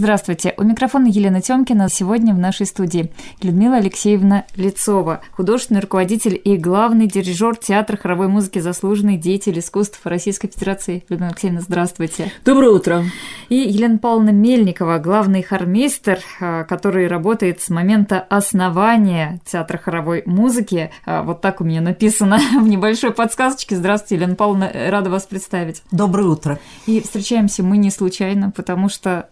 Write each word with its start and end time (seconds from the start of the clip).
Здравствуйте. 0.00 0.54
У 0.56 0.62
микрофона 0.62 1.08
Елена 1.08 1.42
Тёмкина. 1.42 1.90
Сегодня 1.90 2.32
в 2.32 2.38
нашей 2.38 2.64
студии 2.64 3.12
Людмила 3.42 3.76
Алексеевна 3.76 4.46
Лицова, 4.56 5.20
художественный 5.32 5.82
руководитель 5.82 6.40
и 6.42 6.56
главный 6.56 7.06
дирижер 7.06 7.54
театра 7.56 7.98
хоровой 7.98 8.28
музыки, 8.28 8.60
заслуженный 8.60 9.18
деятель 9.18 9.58
искусств 9.58 10.00
Российской 10.04 10.48
Федерации. 10.48 11.04
Людмила 11.10 11.32
Алексеевна, 11.32 11.60
здравствуйте. 11.60 12.32
Доброе 12.46 12.70
утро. 12.70 13.04
И 13.50 13.56
Елена 13.56 13.98
Павловна 13.98 14.30
Мельникова, 14.30 14.96
главный 15.00 15.42
хормейстер, 15.42 16.20
а, 16.40 16.64
который 16.64 17.06
работает 17.06 17.60
с 17.60 17.68
момента 17.68 18.20
основания 18.20 19.42
театра 19.44 19.76
хоровой 19.76 20.22
музыки. 20.24 20.90
А, 21.04 21.22
вот 21.22 21.42
так 21.42 21.60
у 21.60 21.64
меня 21.64 21.82
написано 21.82 22.38
в 22.58 22.66
небольшой 22.66 23.12
подсказочке. 23.12 23.76
Здравствуйте, 23.76 24.14
Елена 24.14 24.34
Павловна, 24.34 24.72
рада 24.72 25.10
вас 25.10 25.24
представить. 25.24 25.82
Доброе 25.92 26.28
утро. 26.28 26.58
И 26.86 27.02
встречаемся 27.02 27.62
мы 27.62 27.76
не 27.76 27.90
случайно, 27.90 28.50
потому 28.50 28.88
что 28.88 29.28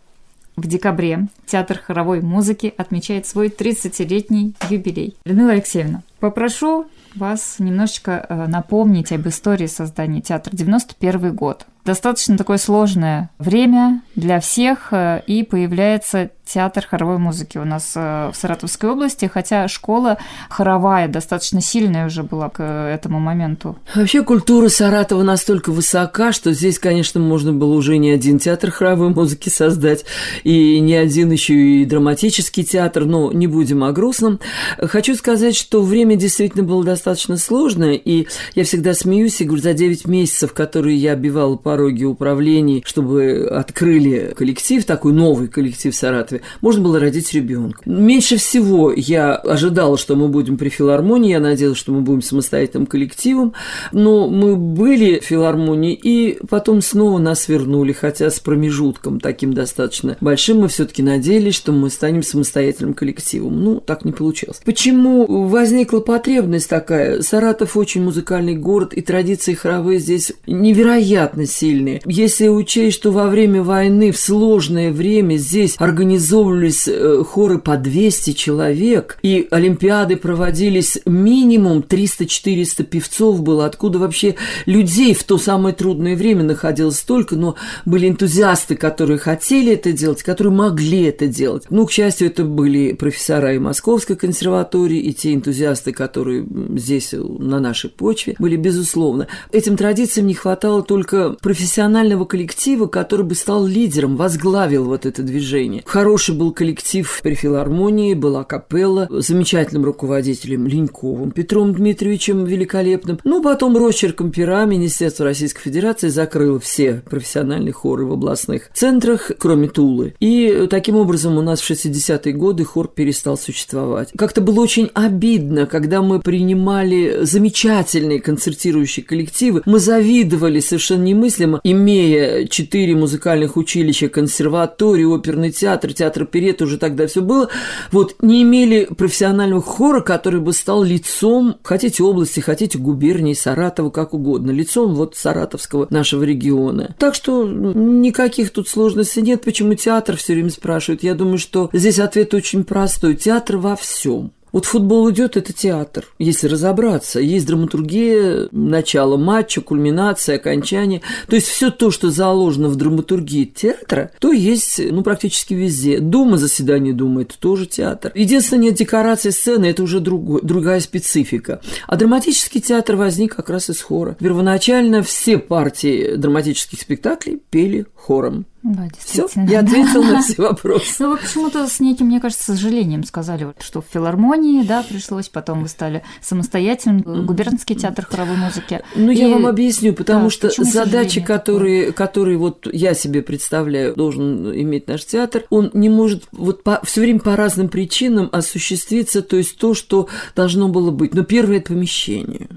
в 0.58 0.66
декабре 0.66 1.28
Театр 1.46 1.78
хоровой 1.78 2.20
музыки 2.20 2.72
отмечает 2.76 3.26
свой 3.26 3.48
30-летний 3.48 4.54
юбилей. 4.68 5.16
Людмила 5.24 5.52
Алексеевна, 5.52 6.02
попрошу 6.20 6.86
вас 7.14 7.56
немножечко 7.58 8.26
э, 8.28 8.46
напомнить 8.46 9.12
об 9.12 9.26
истории 9.28 9.66
создания 9.66 10.20
театра. 10.20 10.54
91 10.54 11.34
год. 11.34 11.66
Достаточно 11.88 12.36
такое 12.36 12.58
сложное 12.58 13.30
время 13.38 14.02
для 14.14 14.40
всех, 14.40 14.88
э, 14.90 15.22
и 15.26 15.42
появляется 15.42 16.28
театр 16.44 16.86
хоровой 16.88 17.18
музыки 17.18 17.58
у 17.58 17.64
нас 17.64 17.92
э, 17.94 18.30
в 18.32 18.36
Саратовской 18.36 18.90
области, 18.90 19.26
хотя 19.26 19.68
школа 19.68 20.18
хоровая 20.48 21.08
достаточно 21.08 21.60
сильная 21.60 22.06
уже 22.06 22.22
была 22.22 22.48
к 22.48 22.62
этому 22.62 23.20
моменту. 23.20 23.76
Вообще 23.94 24.22
культура 24.22 24.68
Саратова 24.68 25.22
настолько 25.22 25.70
высока, 25.70 26.32
что 26.32 26.52
здесь, 26.52 26.78
конечно, 26.78 27.20
можно 27.20 27.52
было 27.52 27.74
уже 27.74 27.98
не 27.98 28.10
один 28.10 28.38
театр 28.38 28.70
хоровой 28.70 29.10
музыки 29.10 29.48
создать, 29.48 30.04
и 30.44 30.80
не 30.80 30.94
один 30.94 31.30
еще 31.30 31.54
и 31.54 31.84
драматический 31.84 32.64
театр, 32.64 33.04
но 33.04 33.32
не 33.32 33.46
будем 33.46 33.84
о 33.84 33.92
грустном. 33.92 34.40
Хочу 34.78 35.14
сказать, 35.14 35.56
что 35.56 35.82
время 35.82 36.16
действительно 36.16 36.64
было 36.64 36.82
достаточно 36.84 37.36
сложное, 37.36 37.94
и 37.94 38.26
я 38.54 38.64
всегда 38.64 38.94
смеюсь 38.94 39.40
и 39.40 39.44
говорю, 39.44 39.62
за 39.62 39.74
9 39.74 40.06
месяцев, 40.06 40.52
которые 40.54 40.96
я 40.96 41.12
обивала 41.12 41.56
пороги 41.78 42.02
управлений, 42.02 42.82
чтобы 42.84 43.48
открыли 43.48 44.34
коллектив, 44.36 44.84
такой 44.84 45.12
новый 45.12 45.46
коллектив 45.46 45.94
в 45.94 45.96
Саратове, 45.96 46.40
можно 46.60 46.82
было 46.82 46.98
родить 46.98 47.32
ребенка. 47.32 47.82
Меньше 47.84 48.36
всего 48.36 48.92
я 48.92 49.36
ожидала, 49.36 49.96
что 49.96 50.16
мы 50.16 50.26
будем 50.26 50.58
при 50.58 50.70
филармонии, 50.70 51.30
я 51.30 51.38
надеялась, 51.38 51.78
что 51.78 51.92
мы 51.92 52.00
будем 52.00 52.20
самостоятельным 52.20 52.86
коллективом, 52.86 53.54
но 53.92 54.28
мы 54.28 54.56
были 54.56 55.20
в 55.20 55.24
филармонии, 55.24 55.94
и 55.94 56.38
потом 56.50 56.82
снова 56.82 57.20
нас 57.20 57.46
вернули, 57.46 57.92
хотя 57.92 58.28
с 58.28 58.40
промежутком 58.40 59.20
таким 59.20 59.52
достаточно 59.52 60.16
большим, 60.20 60.58
мы 60.58 60.68
все-таки 60.68 61.04
надеялись, 61.04 61.54
что 61.54 61.70
мы 61.70 61.90
станем 61.90 62.24
самостоятельным 62.24 62.94
коллективом. 62.94 63.62
Ну, 63.62 63.80
так 63.80 64.04
не 64.04 64.10
получилось. 64.10 64.60
Почему 64.64 65.46
возникла 65.46 66.00
потребность 66.00 66.68
такая? 66.68 67.22
Саратов 67.22 67.76
очень 67.76 68.02
музыкальный 68.02 68.56
город, 68.56 68.94
и 68.94 69.00
традиции 69.00 69.54
хоровые 69.54 70.00
здесь 70.00 70.32
невероятно 70.48 71.46
сильные. 71.46 71.67
Если 72.06 72.48
учесть, 72.48 72.96
что 72.96 73.12
во 73.12 73.28
время 73.28 73.62
войны, 73.62 74.12
в 74.12 74.18
сложное 74.18 74.92
время 74.92 75.36
здесь 75.36 75.76
организовывались 75.78 76.88
э, 76.88 77.22
хоры 77.26 77.58
по 77.58 77.76
200 77.76 78.32
человек, 78.32 79.18
и 79.22 79.46
олимпиады 79.50 80.16
проводились 80.16 80.98
минимум 81.04 81.78
300-400 81.80 82.84
певцов 82.84 83.42
было. 83.42 83.66
Откуда 83.66 83.98
вообще 83.98 84.36
людей 84.66 85.14
в 85.14 85.24
то 85.24 85.38
самое 85.38 85.74
трудное 85.74 86.16
время 86.16 86.42
находилось 86.42 86.98
столько, 86.98 87.36
но 87.36 87.56
были 87.84 88.08
энтузиасты, 88.08 88.76
которые 88.76 89.18
хотели 89.18 89.72
это 89.72 89.92
делать, 89.92 90.22
которые 90.22 90.52
могли 90.52 91.02
это 91.02 91.26
делать. 91.26 91.64
Ну, 91.70 91.86
к 91.86 91.92
счастью, 91.92 92.28
это 92.28 92.44
были 92.44 92.92
профессора 92.92 93.54
и 93.54 93.58
Московской 93.58 94.16
консерватории, 94.16 94.98
и 94.98 95.12
те 95.12 95.34
энтузиасты, 95.34 95.92
которые 95.92 96.46
здесь, 96.76 97.12
на 97.12 97.60
нашей 97.60 97.90
почве, 97.90 98.34
были, 98.38 98.56
безусловно. 98.56 99.26
Этим 99.52 99.76
традициям 99.76 100.26
не 100.26 100.34
хватало 100.34 100.82
только 100.82 101.36
профессионального 101.58 102.24
коллектива, 102.24 102.86
который 102.86 103.26
бы 103.26 103.34
стал 103.34 103.66
лидером, 103.66 104.16
возглавил 104.16 104.84
вот 104.84 105.06
это 105.06 105.24
движение. 105.24 105.82
Хороший 105.84 106.36
был 106.36 106.52
коллектив 106.52 107.20
при 107.20 107.34
филармонии, 107.34 108.14
была 108.14 108.44
капелла, 108.44 109.08
замечательным 109.10 109.84
руководителем 109.84 110.68
Леньковым 110.68 111.32
Петром 111.32 111.74
Дмитриевичем 111.74 112.44
великолепным. 112.44 113.18
Ну, 113.24 113.42
потом 113.42 113.76
росчерком 113.76 114.30
пера 114.30 114.66
Министерство 114.66 115.24
Российской 115.24 115.62
Федерации 115.62 116.10
закрыло 116.10 116.60
все 116.60 117.02
профессиональные 117.10 117.72
хоры 117.72 118.06
в 118.06 118.12
областных 118.12 118.70
центрах, 118.72 119.32
кроме 119.36 119.66
Тулы. 119.68 120.14
И 120.20 120.68
таким 120.70 120.94
образом 120.94 121.38
у 121.38 121.42
нас 121.42 121.60
в 121.60 121.68
60-е 121.68 122.34
годы 122.34 122.64
хор 122.64 122.86
перестал 122.86 123.36
существовать. 123.36 124.10
Как-то 124.16 124.40
было 124.42 124.60
очень 124.60 124.90
обидно, 124.94 125.66
когда 125.66 126.02
мы 126.02 126.20
принимали 126.20 127.24
замечательные 127.24 128.20
концертирующие 128.20 129.04
коллективы. 129.04 129.62
Мы 129.66 129.80
завидовали 129.80 130.60
совершенно 130.60 131.02
немыслимо, 131.02 131.37
имея 131.64 132.46
четыре 132.46 132.94
музыкальных 132.94 133.56
училища, 133.56 134.08
консерваторию, 134.08 135.12
оперный 135.12 135.50
театр, 135.50 135.92
театр 135.92 136.08
театр 136.08 136.22
оперет 136.22 136.62
уже 136.62 136.78
тогда 136.78 137.06
все 137.06 137.20
было, 137.20 137.48
вот 137.92 138.16
не 138.20 138.42
имели 138.42 138.88
профессионального 138.96 139.62
хора, 139.62 140.00
который 140.00 140.40
бы 140.40 140.52
стал 140.52 140.82
лицом, 140.82 141.56
хотите 141.62 142.02
области, 142.02 142.40
хотите 142.40 142.78
губернии, 142.78 143.34
Саратова, 143.34 143.90
как 143.90 144.14
угодно, 144.14 144.50
лицом 144.50 144.94
вот 144.94 145.16
саратовского 145.16 145.86
нашего 145.90 146.24
региона. 146.24 146.94
Так 146.98 147.14
что 147.14 147.44
ну, 147.44 147.72
никаких 147.72 148.50
тут 148.50 148.68
сложностей 148.68 149.22
нет. 149.22 149.44
Почему 149.44 149.74
театр 149.74 150.16
все 150.16 150.34
время 150.34 150.50
спрашивают? 150.50 151.02
Я 151.02 151.14
думаю, 151.14 151.38
что 151.38 151.70
здесь 151.72 151.98
ответ 151.98 152.34
очень 152.34 152.64
простой. 152.64 153.14
Театр 153.16 153.56
во 153.56 153.76
всем. 153.76 154.32
Вот 154.52 154.64
футбол 154.64 155.10
идет, 155.10 155.36
это 155.36 155.52
театр, 155.52 156.06
если 156.18 156.48
разобраться. 156.48 157.20
Есть 157.20 157.46
драматургия, 157.46 158.48
начало 158.50 159.16
матча, 159.16 159.60
кульминация, 159.60 160.36
окончание. 160.36 161.02
То 161.28 161.36
есть 161.36 161.48
все 161.48 161.70
то, 161.70 161.90
что 161.90 162.10
заложено 162.10 162.68
в 162.68 162.76
драматургии 162.76 163.44
театра, 163.44 164.10
то 164.18 164.32
есть 164.32 164.80
ну, 164.90 165.02
практически 165.02 165.54
везде. 165.54 166.00
Дума, 166.00 166.36
заседание 166.36 166.94
Думы– 166.94 167.22
это 167.22 167.38
тоже 167.38 167.66
театр. 167.66 168.12
Единственное, 168.14 168.64
нет 168.64 168.74
декорации 168.74 169.30
сцены– 169.30 169.66
это 169.66 169.82
уже 169.82 170.00
другой, 170.00 170.40
другая 170.42 170.80
специфика. 170.80 171.60
А 171.86 171.96
драматический 171.96 172.60
театр 172.60 172.96
возник 172.96 173.36
как 173.36 173.50
раз 173.50 173.70
из 173.70 173.80
хора. 173.80 174.16
Первоначально 174.18 175.02
все 175.02 175.38
партии 175.38 176.16
драматических 176.16 176.80
спектаклей 176.80 177.40
пели 177.50 177.86
хором. 177.94 178.46
Да. 178.68 178.86
Все, 178.98 179.26
я 179.34 179.60
ответила 179.60 180.02
на 180.02 180.22
все 180.22 180.34
вопросы. 180.36 180.96
Ну, 180.98 181.12
вы 181.12 181.16
почему-то 181.16 181.66
с 181.66 181.80
неким, 181.80 182.06
мне 182.06 182.20
кажется, 182.20 182.52
сожалением 182.52 183.02
сказали, 183.02 183.54
что 183.60 183.80
в 183.80 183.86
филармонии, 183.90 184.62
да, 184.62 184.82
пришлось, 184.82 185.30
потом 185.30 185.62
вы 185.62 185.68
стали 185.68 186.02
самостоятельным, 186.20 187.24
губернский 187.24 187.74
театр 187.74 188.04
хоровой 188.04 188.36
музыки. 188.36 188.82
Ну, 188.94 189.10
я 189.10 189.30
вам 189.30 189.46
объясню, 189.46 189.94
потому 189.94 190.28
что 190.28 190.50
задачи, 190.62 191.22
которые, 191.22 191.92
которые 191.92 192.36
вот 192.36 192.68
я 192.70 192.92
себе 192.92 193.22
представляю, 193.22 193.96
должен 193.96 194.52
иметь 194.52 194.86
наш 194.86 195.06
театр, 195.06 195.44
он 195.48 195.70
не 195.72 195.88
может 195.88 196.24
вот 196.32 196.62
все 196.84 197.00
время 197.00 197.20
по 197.20 197.36
разным 197.36 197.70
причинам 197.70 198.28
осуществиться, 198.32 199.22
то 199.22 199.36
есть 199.36 199.56
то, 199.56 199.72
что 199.72 200.08
должно 200.36 200.68
было 200.68 200.90
быть. 200.90 201.14
Но 201.14 201.24
первое– 201.24 201.56
это 201.58 201.72
помещение. 201.72 202.48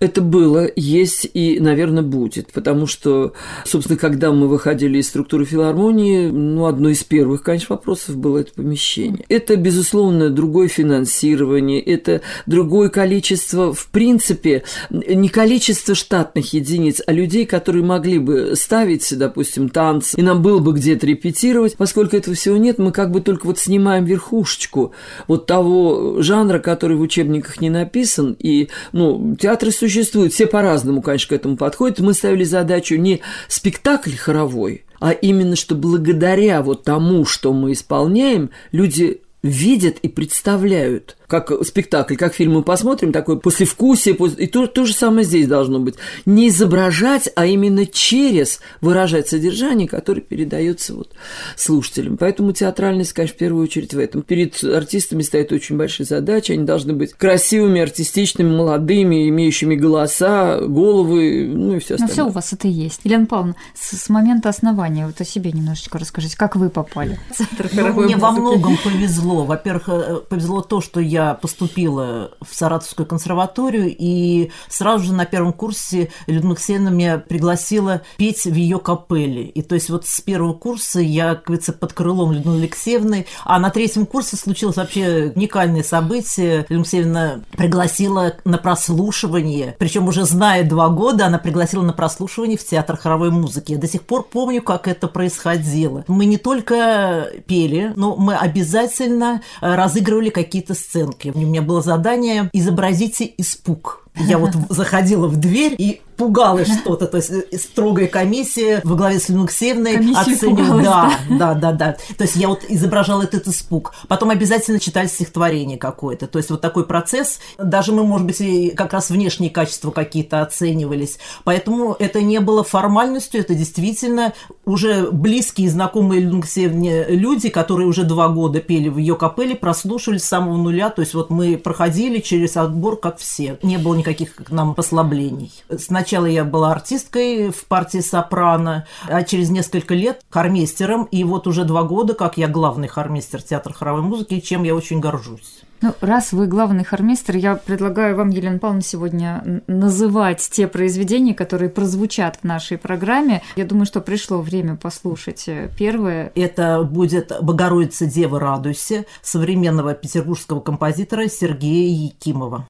Это 0.00 0.22
было, 0.22 0.66
есть 0.76 1.28
и, 1.34 1.60
наверное, 1.60 2.02
будет, 2.02 2.52
потому 2.52 2.86
что, 2.86 3.34
собственно, 3.64 3.98
когда 3.98 4.32
мы 4.32 4.48
выходили 4.48 4.98
из 4.98 5.08
структуры 5.08 5.41
филармонии, 5.44 6.28
ну, 6.28 6.66
одно 6.66 6.90
из 6.90 7.02
первых, 7.02 7.42
конечно, 7.42 7.76
вопросов 7.76 8.16
было 8.16 8.38
это 8.38 8.52
помещение. 8.54 9.24
Это, 9.28 9.56
безусловно, 9.56 10.30
другое 10.30 10.68
финансирование, 10.68 11.80
это 11.80 12.20
другое 12.46 12.88
количество, 12.90 13.72
в 13.72 13.86
принципе, 13.88 14.64
не 14.90 15.28
количество 15.28 15.94
штатных 15.94 16.52
единиц, 16.52 17.00
а 17.06 17.12
людей, 17.12 17.46
которые 17.46 17.84
могли 17.84 18.18
бы 18.18 18.54
ставить, 18.54 19.16
допустим, 19.16 19.68
танцы, 19.68 20.18
и 20.18 20.22
нам 20.22 20.42
было 20.42 20.58
бы 20.58 20.72
где-то 20.72 21.06
репетировать. 21.06 21.76
Поскольку 21.76 22.16
этого 22.16 22.36
всего 22.36 22.56
нет, 22.56 22.78
мы 22.78 22.92
как 22.92 23.10
бы 23.10 23.20
только 23.20 23.46
вот 23.46 23.58
снимаем 23.58 24.04
верхушечку 24.04 24.92
вот 25.28 25.46
того 25.46 26.20
жанра, 26.20 26.58
который 26.58 26.96
в 26.96 27.00
учебниках 27.00 27.60
не 27.60 27.70
написан, 27.70 28.36
и, 28.38 28.68
ну, 28.92 29.36
театр 29.40 29.62
театры 29.62 29.70
существуют, 29.70 30.32
все 30.32 30.46
по-разному, 30.46 31.02
конечно, 31.02 31.28
к 31.28 31.32
этому 31.32 31.56
подходят. 31.56 32.00
Мы 32.00 32.14
ставили 32.14 32.44
задачу 32.44 32.96
не 32.96 33.20
спектакль 33.48 34.16
хоровой, 34.16 34.84
а 35.02 35.10
именно, 35.10 35.56
что 35.56 35.74
благодаря 35.74 36.62
вот 36.62 36.84
тому, 36.84 37.24
что 37.24 37.52
мы 37.52 37.72
исполняем, 37.72 38.50
люди 38.70 39.20
видят 39.42 39.98
и 39.98 40.08
представляют– 40.08 41.16
как 41.32 41.50
спектакль, 41.64 42.16
как 42.16 42.34
фильм 42.34 42.52
мы 42.52 42.62
посмотрим, 42.62 43.10
такое 43.10 43.36
послевкусие, 43.36 44.14
и 44.14 44.46
то, 44.46 44.66
то 44.66 44.84
же 44.84 44.92
самое 44.92 45.24
здесь 45.24 45.46
должно 45.46 45.80
быть. 45.80 45.94
Не 46.26 46.48
изображать, 46.48 47.30
а 47.34 47.46
именно 47.46 47.86
через 47.86 48.60
выражать 48.82 49.28
содержание, 49.28 49.88
которое 49.88 50.20
передается 50.20 50.94
вот 50.94 51.12
слушателям. 51.56 52.18
Поэтому 52.18 52.52
театральность, 52.52 53.14
конечно, 53.14 53.34
в 53.34 53.38
первую 53.38 53.64
очередь 53.64 53.94
в 53.94 53.98
этом. 53.98 54.20
Перед 54.20 54.62
артистами 54.62 55.22
стоит 55.22 55.52
очень 55.52 55.78
большая 55.78 56.06
задача, 56.06 56.52
они 56.52 56.64
должны 56.64 56.92
быть 56.92 57.14
красивыми, 57.14 57.80
артистичными, 57.80 58.54
молодыми, 58.54 59.26
имеющими 59.30 59.74
голоса, 59.74 60.60
головы, 60.60 61.50
ну 61.50 61.76
и 61.76 61.78
все 61.78 61.94
остальное. 61.94 62.08
Ну 62.08 62.12
все 62.12 62.26
у 62.26 62.30
вас 62.30 62.52
это 62.52 62.68
есть. 62.68 63.00
Елена 63.04 63.24
Павловна, 63.24 63.56
с, 63.74 63.96
с 63.96 64.10
момента 64.10 64.50
основания 64.50 65.06
вот 65.06 65.18
о 65.18 65.24
себе 65.24 65.50
немножечко 65.50 65.98
расскажите, 65.98 66.36
как 66.36 66.56
вы 66.56 66.68
попали 66.68 67.18
в 67.30 67.36
Центр 67.38 67.70
ну, 67.72 67.82
Мне 68.02 68.16
музыки? 68.16 68.20
во 68.20 68.32
многом 68.32 68.76
повезло. 68.84 69.44
Во-первых, 69.44 69.88
э, 69.88 70.16
повезло 70.28 70.60
то, 70.60 70.82
что 70.82 71.00
я 71.00 71.21
поступила 71.40 72.32
в 72.40 72.54
Саратовскую 72.54 73.06
консерваторию, 73.06 73.94
и 73.96 74.50
сразу 74.68 75.04
же 75.04 75.12
на 75.12 75.24
первом 75.24 75.52
курсе 75.52 76.10
Людмила 76.26 76.54
Алексеевна 76.54 76.90
меня 76.90 77.18
пригласила 77.18 78.02
петь 78.16 78.44
в 78.44 78.54
ее 78.54 78.78
капелле. 78.78 79.44
И 79.44 79.62
то 79.62 79.74
есть 79.74 79.90
вот 79.90 80.06
с 80.06 80.20
первого 80.20 80.52
курса 80.52 81.00
я, 81.00 81.34
как 81.34 81.44
говорится, 81.44 81.72
под 81.72 81.92
крылом 81.92 82.32
Людмилы 82.32 82.58
Алексеевны, 82.58 83.26
а 83.44 83.58
на 83.58 83.70
третьем 83.70 84.06
курсе 84.06 84.36
случилось 84.36 84.76
вообще 84.76 85.32
уникальное 85.34 85.82
событие. 85.82 86.66
Людмила 86.68 86.80
Алексеевна 86.82 87.40
пригласила 87.56 88.34
на 88.44 88.58
прослушивание, 88.58 89.76
причем 89.78 90.08
уже 90.08 90.24
зная 90.24 90.64
два 90.64 90.88
года, 90.88 91.26
она 91.26 91.38
пригласила 91.38 91.82
на 91.82 91.92
прослушивание 91.92 92.58
в 92.58 92.66
театр 92.66 92.96
хоровой 92.96 93.30
музыки. 93.30 93.72
Я 93.72 93.78
до 93.78 93.88
сих 93.88 94.02
пор 94.02 94.24
помню, 94.24 94.62
как 94.62 94.88
это 94.88 95.08
происходило. 95.08 96.04
Мы 96.08 96.26
не 96.26 96.36
только 96.36 97.30
пели, 97.46 97.92
но 97.96 98.16
мы 98.16 98.34
обязательно 98.34 99.42
разыгрывали 99.60 100.30
какие-то 100.30 100.74
сценки. 101.12 101.32
У 101.34 101.40
меня 101.40 101.62
было 101.62 101.82
задание 101.82 102.50
«Изобразите 102.52 103.30
испуг». 103.38 104.04
Я 104.16 104.38
вот 104.38 104.50
заходила 104.68 105.26
в 105.26 105.36
дверь 105.36 105.74
и 105.78 106.02
пугалось 106.16 106.68
что-то, 106.80 107.06
то 107.06 107.16
есть 107.16 107.30
э, 107.30 107.58
строгая 107.58 108.06
комиссия 108.06 108.80
во 108.84 108.96
главе 108.96 109.18
с 109.18 109.28
Люнуксевной 109.28 109.96
оценивала. 110.14 110.82
Да, 110.82 111.12
да, 111.28 111.54
да, 111.54 111.72
да. 111.72 111.96
То 112.16 112.24
есть 112.24 112.36
я 112.36 112.48
вот 112.48 112.64
изображала 112.68 113.22
этот 113.22 113.48
испуг. 113.48 113.94
Потом 114.08 114.30
обязательно 114.30 114.78
читали 114.78 115.06
стихотворение 115.06 115.78
какое-то. 115.78 116.26
То 116.26 116.38
есть 116.38 116.50
вот 116.50 116.60
такой 116.60 116.86
процесс. 116.86 117.40
Даже 117.58 117.92
мы, 117.92 118.04
может 118.04 118.26
быть, 118.26 118.40
и 118.40 118.70
как 118.70 118.92
раз 118.92 119.10
внешние 119.10 119.50
качества 119.50 119.90
какие-то 119.90 120.42
оценивались. 120.42 121.18
Поэтому 121.44 121.96
это 121.98 122.22
не 122.22 122.40
было 122.40 122.62
формальностью, 122.64 123.40
это 123.40 123.54
действительно 123.54 124.32
уже 124.64 125.10
близкие, 125.10 125.70
знакомые 125.70 126.20
Люнуксевне 126.20 127.06
люди, 127.08 127.48
которые 127.48 127.88
уже 127.88 128.04
два 128.04 128.28
года 128.28 128.60
пели 128.60 128.88
в 128.88 128.98
ее 128.98 129.16
капелле, 129.16 129.54
прослушали 129.54 130.18
с 130.18 130.24
самого 130.24 130.56
нуля. 130.56 130.90
То 130.90 131.00
есть 131.00 131.14
вот 131.14 131.30
мы 131.30 131.56
проходили 131.56 132.20
через 132.20 132.56
отбор, 132.56 132.98
как 132.98 133.18
все. 133.18 133.58
Не 133.62 133.78
было 133.78 133.94
никаких 133.94 134.34
нам 134.50 134.74
послаблений. 134.74 135.52
Сначала 135.78 136.01
Сначала 136.02 136.26
я 136.26 136.44
была 136.44 136.72
артисткой 136.72 137.52
в 137.52 137.64
партии 137.66 138.00
«Сопрано», 138.00 138.88
а 139.06 139.22
через 139.22 139.50
несколько 139.50 139.94
лет 139.94 140.20
хормейстером. 140.30 141.04
И 141.04 141.22
вот 141.22 141.46
уже 141.46 141.64
два 141.64 141.84
года, 141.84 142.14
как 142.14 142.36
я 142.36 142.48
главный 142.48 142.88
хормейстер 142.88 143.40
театра 143.40 143.72
хоровой 143.72 144.02
музыки, 144.02 144.40
чем 144.40 144.64
я 144.64 144.74
очень 144.74 144.98
горжусь. 144.98 145.62
Ну, 145.80 145.94
раз 146.00 146.32
вы 146.32 146.48
главный 146.48 146.82
хормейстер, 146.82 147.36
я 147.36 147.54
предлагаю 147.54 148.16
вам, 148.16 148.30
Елена 148.30 148.58
Павловна, 148.58 148.82
сегодня 148.82 149.62
называть 149.68 150.40
те 150.50 150.66
произведения, 150.66 151.34
которые 151.34 151.70
прозвучат 151.70 152.38
в 152.42 152.44
нашей 152.44 152.78
программе. 152.78 153.40
Я 153.54 153.64
думаю, 153.64 153.86
что 153.86 154.00
пришло 154.00 154.40
время 154.40 154.74
послушать 154.74 155.44
э, 155.46 155.70
первое. 155.78 156.32
Это 156.34 156.82
будет 156.82 157.32
«Богородица 157.40 158.06
Дева, 158.06 158.40
радуйся» 158.40 159.04
современного 159.22 159.94
петербургского 159.94 160.58
композитора 160.58 161.28
Сергея 161.28 162.06
Якимова. 162.06 162.66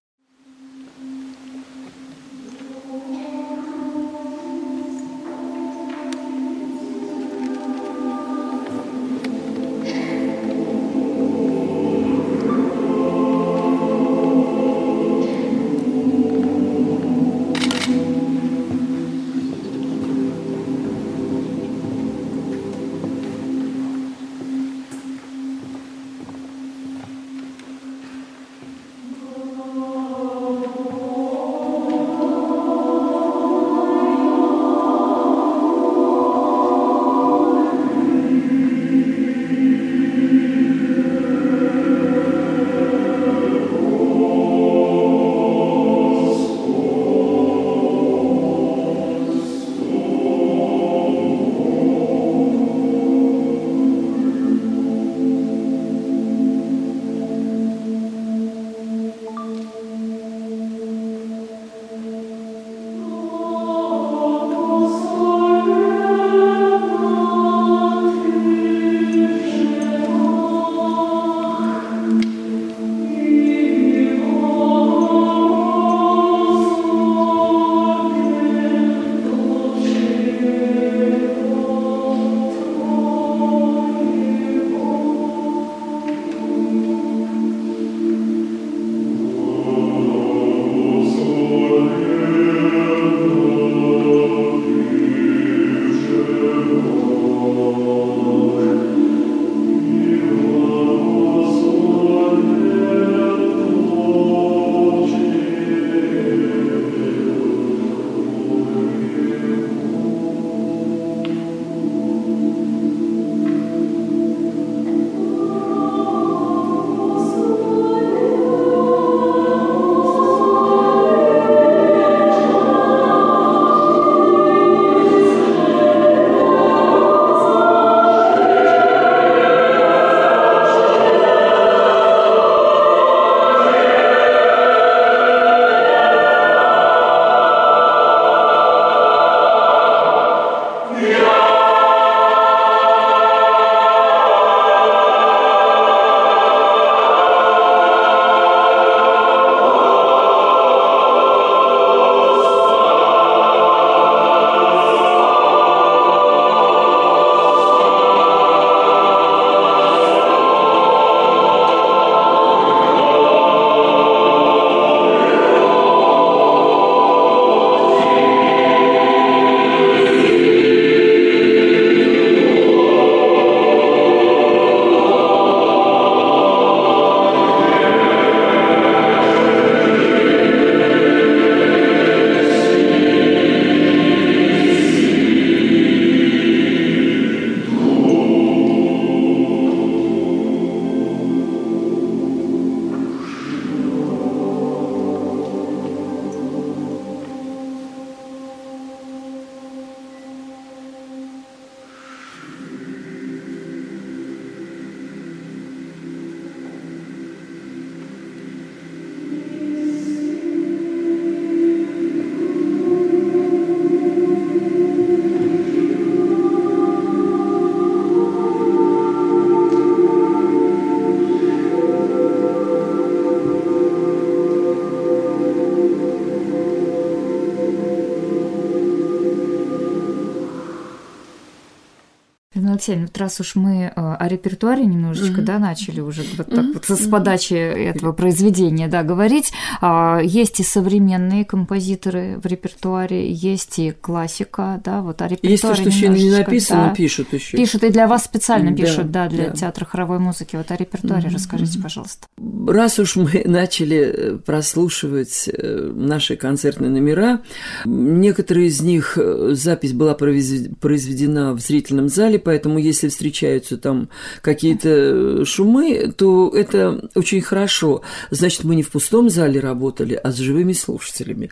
Алексеевна, 232.82 233.06
вот 233.06 233.18
раз 233.18 233.38
уж 233.38 233.54
мы 233.54 233.92
э, 233.94 234.01
о 234.22 234.28
репертуаре 234.28 234.86
немножечко, 234.86 235.40
mm-hmm. 235.40 235.44
да, 235.44 235.58
начали 235.58 235.98
уже 235.98 236.22
вот 236.36 236.46
так 236.46 236.64
mm-hmm. 236.64 236.86
вот 236.88 237.00
с 237.00 237.08
подачи 237.08 237.54
этого 237.54 238.12
произведения, 238.12 238.86
да, 238.86 239.02
говорить, 239.02 239.52
а, 239.80 240.20
есть 240.22 240.60
и 240.60 240.62
современные 240.62 241.44
композиторы 241.44 242.38
в 242.40 242.46
репертуаре, 242.46 243.32
есть 243.32 243.80
и 243.80 243.90
классика, 243.90 244.80
да, 244.84 245.02
вот 245.02 245.22
о 245.22 245.24
репертуаре 245.26 245.52
Есть 245.52 245.62
то, 245.62 245.74
что 245.74 245.88
еще 245.88 246.06
не 246.06 246.30
написано, 246.30 246.90
да, 246.90 246.94
пишут 246.94 247.32
еще. 247.32 247.56
Пишут, 247.56 247.82
и 247.82 247.90
для 247.90 248.06
вас 248.06 248.22
специально 248.22 248.72
пишут, 248.72 249.10
да, 249.10 249.24
да 249.24 249.28
для 249.28 249.46
да. 249.48 249.56
театра 249.56 249.84
хоровой 249.86 250.20
музыки. 250.20 250.54
Вот 250.54 250.70
о 250.70 250.76
репертуаре 250.76 251.28
mm-hmm. 251.28 251.34
расскажите, 251.34 251.80
пожалуйста. 251.80 252.28
Раз 252.68 253.00
уж 253.00 253.16
мы 253.16 253.42
начали 253.44 253.96
э, 253.96 254.38
прослушивать 254.38 255.50
э, 255.52 255.92
наши 255.92 256.36
концертные 256.36 256.92
номера, 256.92 257.40
некоторые 257.84 258.68
из 258.68 258.80
них 258.82 259.18
запись 259.50 259.94
была 259.94 260.14
произведена 260.14 261.54
в 261.54 261.58
зрительном 261.58 262.08
зале, 262.08 262.38
поэтому 262.38 262.78
если 262.78 263.08
встречаются 263.08 263.76
там 263.78 264.10
какие-то 264.40 264.88
э, 264.88 265.44
шумы, 265.44 266.12
то 266.16 266.50
это 266.54 267.08
очень 267.14 267.40
хорошо. 267.40 268.02
Значит, 268.30 268.64
мы 268.64 268.76
не 268.76 268.82
в 268.82 268.90
пустом 268.90 269.30
зале 269.30 269.60
работали, 269.60 270.14
а 270.14 270.32
с 270.32 270.36
живыми 270.36 270.72
слушателями. 270.72 271.50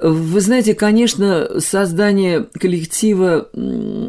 Вы 0.00 0.40
знаете, 0.40 0.74
конечно, 0.74 1.60
создание 1.60 2.46
коллектива, 2.58 3.48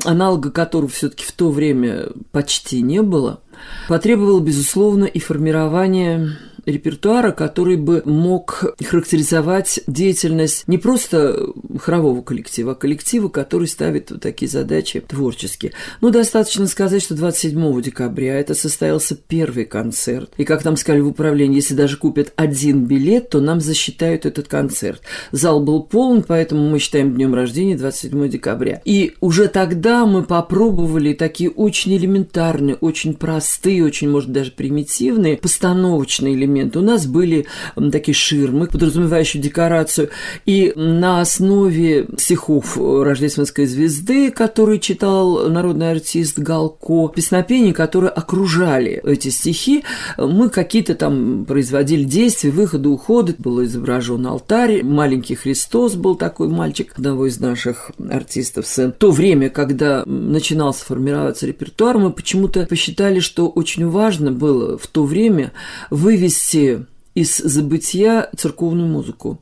аналога 0.05 0.51
которого 0.51 0.89
все-таки 0.89 1.25
в 1.25 1.31
то 1.31 1.49
время 1.49 2.09
почти 2.31 2.81
не 2.81 3.01
было, 3.01 3.41
потребовало, 3.87 4.39
безусловно, 4.39 5.05
и 5.05 5.19
формирование 5.19 6.37
репертуара, 6.65 7.31
который 7.31 7.77
бы 7.77 8.01
мог 8.05 8.75
характеризовать 8.83 9.81
деятельность 9.87 10.67
не 10.67 10.77
просто 10.77 11.37
хорового 11.79 12.21
коллектива, 12.21 12.73
а 12.73 12.75
коллектива, 12.75 13.29
который 13.29 13.67
ставит 13.67 14.11
вот 14.11 14.21
такие 14.21 14.49
задачи 14.49 14.99
творческие. 15.01 15.73
Ну, 16.01 16.09
достаточно 16.09 16.67
сказать, 16.67 17.03
что 17.03 17.15
27 17.15 17.81
декабря 17.81 18.39
это 18.39 18.53
состоялся 18.53 19.15
первый 19.15 19.65
концерт. 19.65 20.31
И, 20.37 20.43
как 20.43 20.63
нам 20.63 20.77
сказали 20.77 21.01
в 21.01 21.07
управлении, 21.07 21.55
если 21.55 21.73
даже 21.73 21.97
купят 21.97 22.33
один 22.35 22.85
билет, 22.85 23.29
то 23.29 23.41
нам 23.41 23.59
засчитают 23.61 24.25
этот 24.25 24.47
концерт. 24.47 25.01
Зал 25.31 25.61
был 25.61 25.83
полон, 25.83 26.23
поэтому 26.23 26.69
мы 26.69 26.79
считаем 26.79 27.13
днем 27.13 27.33
рождения 27.33 27.75
27 27.75 28.29
декабря. 28.29 28.81
И 28.85 29.13
уже 29.19 29.47
тогда 29.47 30.05
мы 30.05 30.23
попробовали 30.23 31.13
такие 31.13 31.49
очень 31.49 31.95
элементарные, 31.95 32.75
очень 32.75 33.13
простые, 33.13 33.83
очень, 33.83 34.09
может, 34.09 34.31
даже 34.31 34.51
примитивные 34.51 35.37
постановочные 35.37 36.35
элементы 36.35 36.50
элемент. 36.51 36.77
У 36.77 36.81
нас 36.81 37.07
были 37.07 37.45
такие 37.91 38.15
ширмы, 38.15 38.67
подразумевающие 38.67 39.41
декорацию, 39.41 40.09
и 40.45 40.73
на 40.75 41.21
основе 41.21 42.07
стихов 42.17 42.77
рождественской 42.77 43.65
звезды, 43.65 44.31
который 44.31 44.79
читал 44.79 45.49
народный 45.49 45.91
артист 45.91 46.39
Галко, 46.39 47.09
песнопений, 47.09 47.73
которые 47.73 48.11
окружали 48.11 49.01
эти 49.03 49.29
стихи, 49.29 49.83
мы 50.17 50.49
какие-то 50.49 50.95
там 50.95 51.45
производили 51.45 52.03
действия, 52.03 52.51
выходы, 52.51 52.89
уходы. 52.89 53.35
Был 53.37 53.63
изображен 53.63 54.25
алтарь, 54.27 54.83
маленький 54.83 55.35
Христос 55.35 55.95
был 55.95 56.15
такой 56.15 56.47
мальчик, 56.47 56.93
одного 56.95 57.27
из 57.27 57.39
наших 57.39 57.91
артистов 58.09 58.67
сын. 58.67 58.91
То 58.91 59.11
время, 59.11 59.49
когда 59.49 60.03
начинался 60.05 60.85
формироваться 60.85 61.47
репертуар, 61.47 61.97
мы 61.97 62.11
почему-то 62.11 62.65
посчитали, 62.65 63.19
что 63.19 63.49
очень 63.49 63.87
важно 63.87 64.31
было 64.31 64.77
в 64.77 64.87
то 64.87 65.03
время 65.03 65.51
вывести 65.89 66.40
вывести 66.41 66.85
из 67.13 67.37
забытия 67.37 68.29
церковную 68.37 68.87
музыку. 68.87 69.41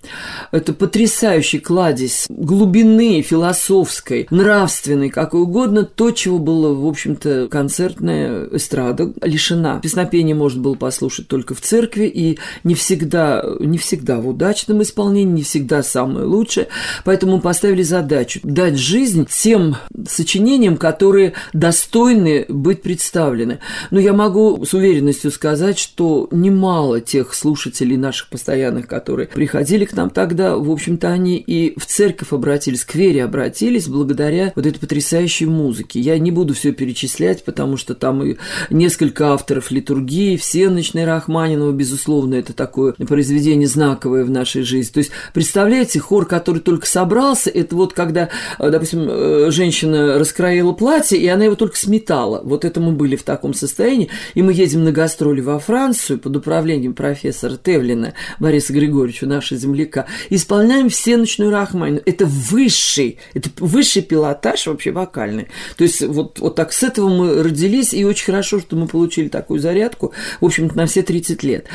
Это 0.52 0.74
потрясающий 0.74 1.60
кладезь 1.60 2.26
глубины 2.30 3.22
философской, 3.22 4.28
нравственной, 4.32 5.10
какой 5.10 5.42
угодно, 5.42 5.84
то, 5.84 6.12
чего 6.12 6.40
было, 6.40 6.74
в 6.74 6.88
общем-то, 6.88 7.48
концертная 7.50 8.48
эстрада 8.52 9.14
лишена. 9.22 9.80
Песнопение 9.80 10.36
можно 10.36 10.62
было 10.62 10.76
послушать 10.76 11.28
только 11.28 11.54
в 11.54 11.62
церкви, 11.62 12.06
и 12.06 12.40
не 12.64 12.74
всегда, 12.74 13.44
не 13.60 13.78
всегда 13.78 14.20
в 14.20 14.28
удачном 14.28 14.82
исполнении, 14.82 15.34
не 15.34 15.44
всегда 15.44 15.84
самое 15.84 16.26
лучшее. 16.26 16.70
Поэтому 17.06 17.40
поставили 17.40 17.84
задачу 17.84 18.40
дать 18.44 18.78
жизнь 18.78 19.28
тем 19.30 19.78
сочинениям, 20.08 20.78
которые 20.78 21.34
достойны 21.54 22.46
быть 22.48 22.82
представлены. 22.82 23.60
Но 23.92 24.00
я 24.00 24.14
могу 24.14 24.66
с 24.66 24.74
уверенностью 24.74 25.32
сказать, 25.32 25.78
что 25.78 26.28
немало 26.32 27.02
тех 27.02 27.34
слушателей, 27.34 27.59
слушателей 27.60 27.98
наших 27.98 28.30
постоянных, 28.30 28.88
которые 28.88 29.28
приходили 29.28 29.86
к 29.86 29.94
нам 29.94 30.10
тогда, 30.10 30.56
в 30.56 30.72
общем-то, 30.72 31.10
они 31.10 31.38
и 31.38 31.78
в 31.78 31.86
церковь 31.86 32.32
обратились, 32.32 32.86
к 32.86 32.96
вере 32.96 33.24
обратились 33.24 33.88
благодаря 33.88 34.54
вот 34.56 34.66
этой 34.66 34.80
потрясающей 34.80 35.46
музыке. 35.46 36.00
Я 36.00 36.18
не 36.20 36.32
буду 36.32 36.54
все 36.54 36.72
перечислять, 36.72 37.44
потому 37.44 37.76
что 37.78 37.96
там 37.96 38.24
и 38.24 38.38
несколько 38.70 39.34
авторов 39.34 39.72
литургии, 39.72 40.38
все 40.38 40.70
ночные 40.70 41.06
Рахманинова, 41.06 41.72
безусловно, 41.72 42.36
это 42.36 42.54
такое 42.54 42.94
произведение 42.94 43.68
знаковое 43.68 44.24
в 44.24 44.30
нашей 44.30 44.62
жизни. 44.62 44.94
То 44.94 45.00
есть, 45.00 45.12
представляете, 45.34 46.00
хор, 46.00 46.26
который 46.26 46.62
только 46.62 46.88
собрался, 46.88 47.50
это 47.50 47.76
вот 47.76 47.94
когда, 47.94 48.30
допустим, 48.58 49.08
э, 49.10 49.52
женщина 49.52 50.18
раскроила 50.18 50.72
платье, 50.72 51.20
и 51.20 51.28
она 51.28 51.46
его 51.46 51.56
только 51.56 51.78
сметала. 51.78 52.42
Вот 52.44 52.64
это 52.64 52.80
мы 52.80 52.94
были 52.94 53.16
в 53.16 53.24
таком 53.24 53.54
состоянии, 53.54 54.10
и 54.34 54.42
мы 54.42 54.54
едем 54.54 54.84
на 54.84 54.92
гастроли 54.92 55.42
во 55.42 55.60
Францию 55.60 56.20
под 56.20 56.38
управлением 56.38 56.94
профессора 56.94 57.49
профессора 57.50 57.58
Тевлина 57.58 58.14
Бориса 58.40 58.74
Григорьевича, 58.74 59.26
нашего 59.26 59.60
земляка, 59.60 60.06
исполняем 60.30 60.90
все 60.90 61.18
ночную 61.18 61.52
рахманину. 61.52 62.02
Это 62.06 62.26
высший, 62.26 63.18
это 63.34 63.50
высший 63.60 64.02
пилотаж 64.02 64.68
вообще 64.68 64.92
вокальный. 64.92 65.48
То 65.78 65.84
есть 65.84 66.02
вот, 66.02 66.40
вот 66.40 66.56
так 66.56 66.74
с 66.74 66.84
этого 66.84 67.10
мы 67.10 67.44
родились, 67.44 67.94
и 67.94 68.06
очень 68.06 68.26
хорошо, 68.26 68.60
что 68.60 68.76
мы 68.76 68.88
получили 68.88 69.28
такую 69.28 69.60
зарядку, 69.60 70.14
в 70.42 70.46
общем-то, 70.46 70.78
на 70.78 70.86
все 70.86 71.02
30 71.02 71.44
лет. 71.44 71.66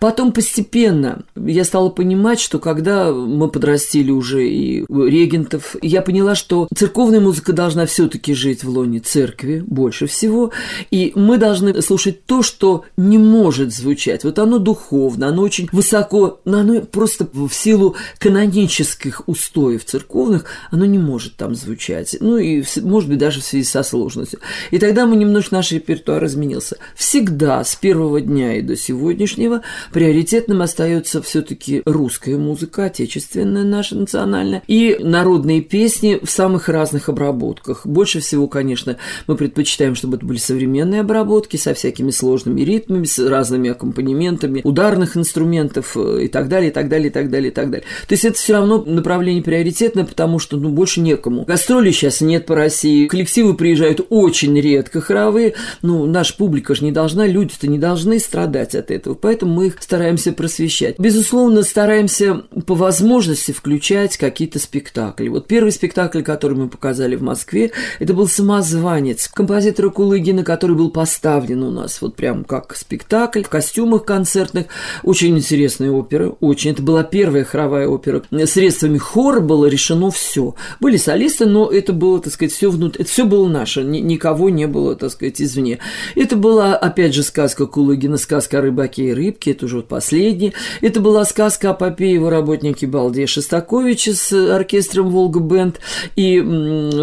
Потом 0.00 0.32
постепенно 0.32 1.22
я 1.36 1.64
стала 1.64 1.90
понимать, 1.90 2.40
что 2.40 2.58
когда 2.58 3.12
мы 3.12 3.48
подрастили 3.48 4.10
уже 4.10 4.48
и 4.48 4.84
регентов, 4.88 5.76
я 5.82 6.02
поняла, 6.02 6.34
что 6.34 6.68
церковная 6.74 7.20
музыка 7.20 7.52
должна 7.52 7.86
все-таки 7.86 8.34
жить 8.34 8.64
в 8.64 8.68
лоне 8.68 9.00
церкви 9.00 9.62
больше 9.66 10.06
всего, 10.06 10.52
и 10.90 11.12
мы 11.14 11.38
должны 11.38 11.80
слушать 11.82 12.24
то, 12.26 12.42
что 12.42 12.84
не 12.96 13.18
может 13.18 13.72
звучать. 13.72 14.24
Вот 14.24 14.38
оно 14.38 14.58
духовно, 14.58 15.23
оно 15.28 15.42
очень 15.42 15.68
высоко, 15.72 16.40
но 16.44 16.58
оно 16.58 16.80
просто 16.80 17.28
в 17.32 17.50
силу 17.50 17.96
канонических 18.18 19.22
устоев 19.26 19.84
церковных, 19.84 20.44
оно 20.70 20.84
не 20.84 20.98
может 20.98 21.36
там 21.36 21.54
звучать. 21.54 22.16
Ну 22.20 22.36
и, 22.36 22.62
может 22.82 23.08
быть, 23.08 23.18
даже 23.18 23.40
в 23.40 23.44
связи 23.44 23.64
со 23.64 23.82
сложностью. 23.82 24.40
И 24.70 24.78
тогда 24.78 25.06
мы 25.06 25.16
немножко 25.16 25.54
наш 25.54 25.72
репертуар 25.72 26.24
изменился. 26.24 26.76
Всегда 26.94 27.64
с 27.64 27.74
первого 27.76 28.20
дня 28.20 28.56
и 28.56 28.62
до 28.62 28.76
сегодняшнего 28.76 29.62
приоритетным 29.92 30.62
остается 30.62 31.22
все-таки 31.22 31.82
русская 31.84 32.36
музыка, 32.36 32.86
отечественная 32.86 33.64
наша 33.64 33.96
национальная, 33.96 34.62
и 34.66 34.96
народные 35.00 35.60
песни 35.60 36.18
в 36.22 36.30
самых 36.30 36.68
разных 36.68 37.08
обработках. 37.08 37.86
Больше 37.86 38.20
всего, 38.20 38.46
конечно, 38.48 38.96
мы 39.26 39.36
предпочитаем, 39.36 39.94
чтобы 39.94 40.16
это 40.16 40.26
были 40.26 40.38
современные 40.38 41.00
обработки 41.00 41.56
со 41.56 41.74
всякими 41.74 42.10
сложными 42.10 42.62
ритмами, 42.62 43.04
с 43.04 43.18
разными 43.18 43.70
аккомпанементами, 43.70 44.60
ударных 44.64 45.13
музыкальных 45.14 45.16
инструментов 45.16 45.96
э, 45.96 46.24
и 46.24 46.28
так 46.28 46.48
далее, 46.48 46.70
и 46.70 46.72
так 46.72 46.88
далее, 46.88 47.08
и 47.08 47.12
так 47.12 47.30
далее, 47.30 47.50
и 47.50 47.54
так 47.54 47.70
далее. 47.70 47.86
То 48.06 48.12
есть 48.14 48.24
это 48.24 48.36
все 48.36 48.54
равно 48.54 48.82
направление 48.84 49.42
приоритетное, 49.42 50.04
потому 50.04 50.38
что 50.38 50.56
ну, 50.56 50.70
больше 50.70 51.00
некому. 51.00 51.44
Гастролей 51.44 51.92
сейчас 51.92 52.20
нет 52.20 52.46
по 52.46 52.54
России, 52.54 53.06
коллективы 53.06 53.54
приезжают 53.54 54.00
очень 54.10 54.58
редко 54.60 55.00
хоровые, 55.00 55.54
ну, 55.82 56.06
наша 56.06 56.36
публика 56.36 56.74
же 56.74 56.84
не 56.84 56.92
должна, 56.92 57.26
люди-то 57.26 57.66
не 57.66 57.78
должны 57.78 58.18
страдать 58.18 58.74
от 58.74 58.90
этого, 58.90 59.14
поэтому 59.14 59.54
мы 59.54 59.66
их 59.68 59.76
стараемся 59.80 60.32
просвещать. 60.32 60.98
Безусловно, 60.98 61.62
стараемся 61.62 62.42
по 62.66 62.74
возможности 62.74 63.52
включать 63.52 64.16
какие-то 64.16 64.58
спектакли. 64.58 65.28
Вот 65.28 65.46
первый 65.46 65.72
спектакль, 65.72 66.22
который 66.22 66.56
мы 66.56 66.68
показали 66.68 67.16
в 67.16 67.22
Москве, 67.22 67.72
это 67.98 68.14
был 68.14 68.28
«Самозванец» 68.28 69.28
композитора 69.28 69.90
Кулыгина, 69.90 70.44
который 70.44 70.76
был 70.76 70.90
поставлен 70.90 71.62
у 71.62 71.70
нас 71.70 72.00
вот 72.00 72.16
прям 72.16 72.44
как 72.44 72.76
спектакль 72.76 73.42
в 73.42 73.48
костюмах 73.48 74.04
концертных. 74.04 74.66
Очень 75.04 75.36
интересная 75.36 75.90
опера, 75.90 76.34
очень. 76.40 76.70
Это 76.70 76.82
была 76.82 77.04
первая 77.04 77.44
хоровая 77.44 77.86
опера. 77.86 78.22
Средствами 78.46 78.96
хора 78.96 79.40
было 79.40 79.66
решено 79.66 80.10
все. 80.10 80.54
Были 80.80 80.96
солисты, 80.96 81.44
но 81.46 81.70
это 81.70 81.92
было, 81.92 82.20
так 82.20 82.32
сказать, 82.32 82.52
все 82.52 82.70
внутри. 82.70 83.02
Это 83.02 83.10
все 83.10 83.26
было 83.26 83.46
наше, 83.48 83.82
никого 83.84 84.48
не 84.48 84.66
было, 84.66 84.96
так 84.96 85.10
сказать, 85.10 85.42
извне. 85.42 85.78
Это 86.14 86.36
была, 86.36 86.74
опять 86.74 87.14
же, 87.14 87.22
сказка 87.22 87.66
Кулыгина, 87.66 88.16
сказка 88.16 88.58
о 88.58 88.62
рыбаке 88.62 89.10
и 89.10 89.12
рыбке, 89.12 89.50
это 89.50 89.66
уже 89.66 89.76
вот 89.76 89.88
последняя. 89.88 90.52
Это 90.80 91.00
была 91.00 91.24
сказка 91.24 91.70
о 91.70 91.74
Попеева, 91.74 92.30
работнике 92.30 92.86
Балде 92.86 93.26
Шостаковича 93.26 94.14
с 94.14 94.32
оркестром 94.32 95.10
Волга 95.10 95.40
Бенд 95.40 95.80
и 96.16 96.40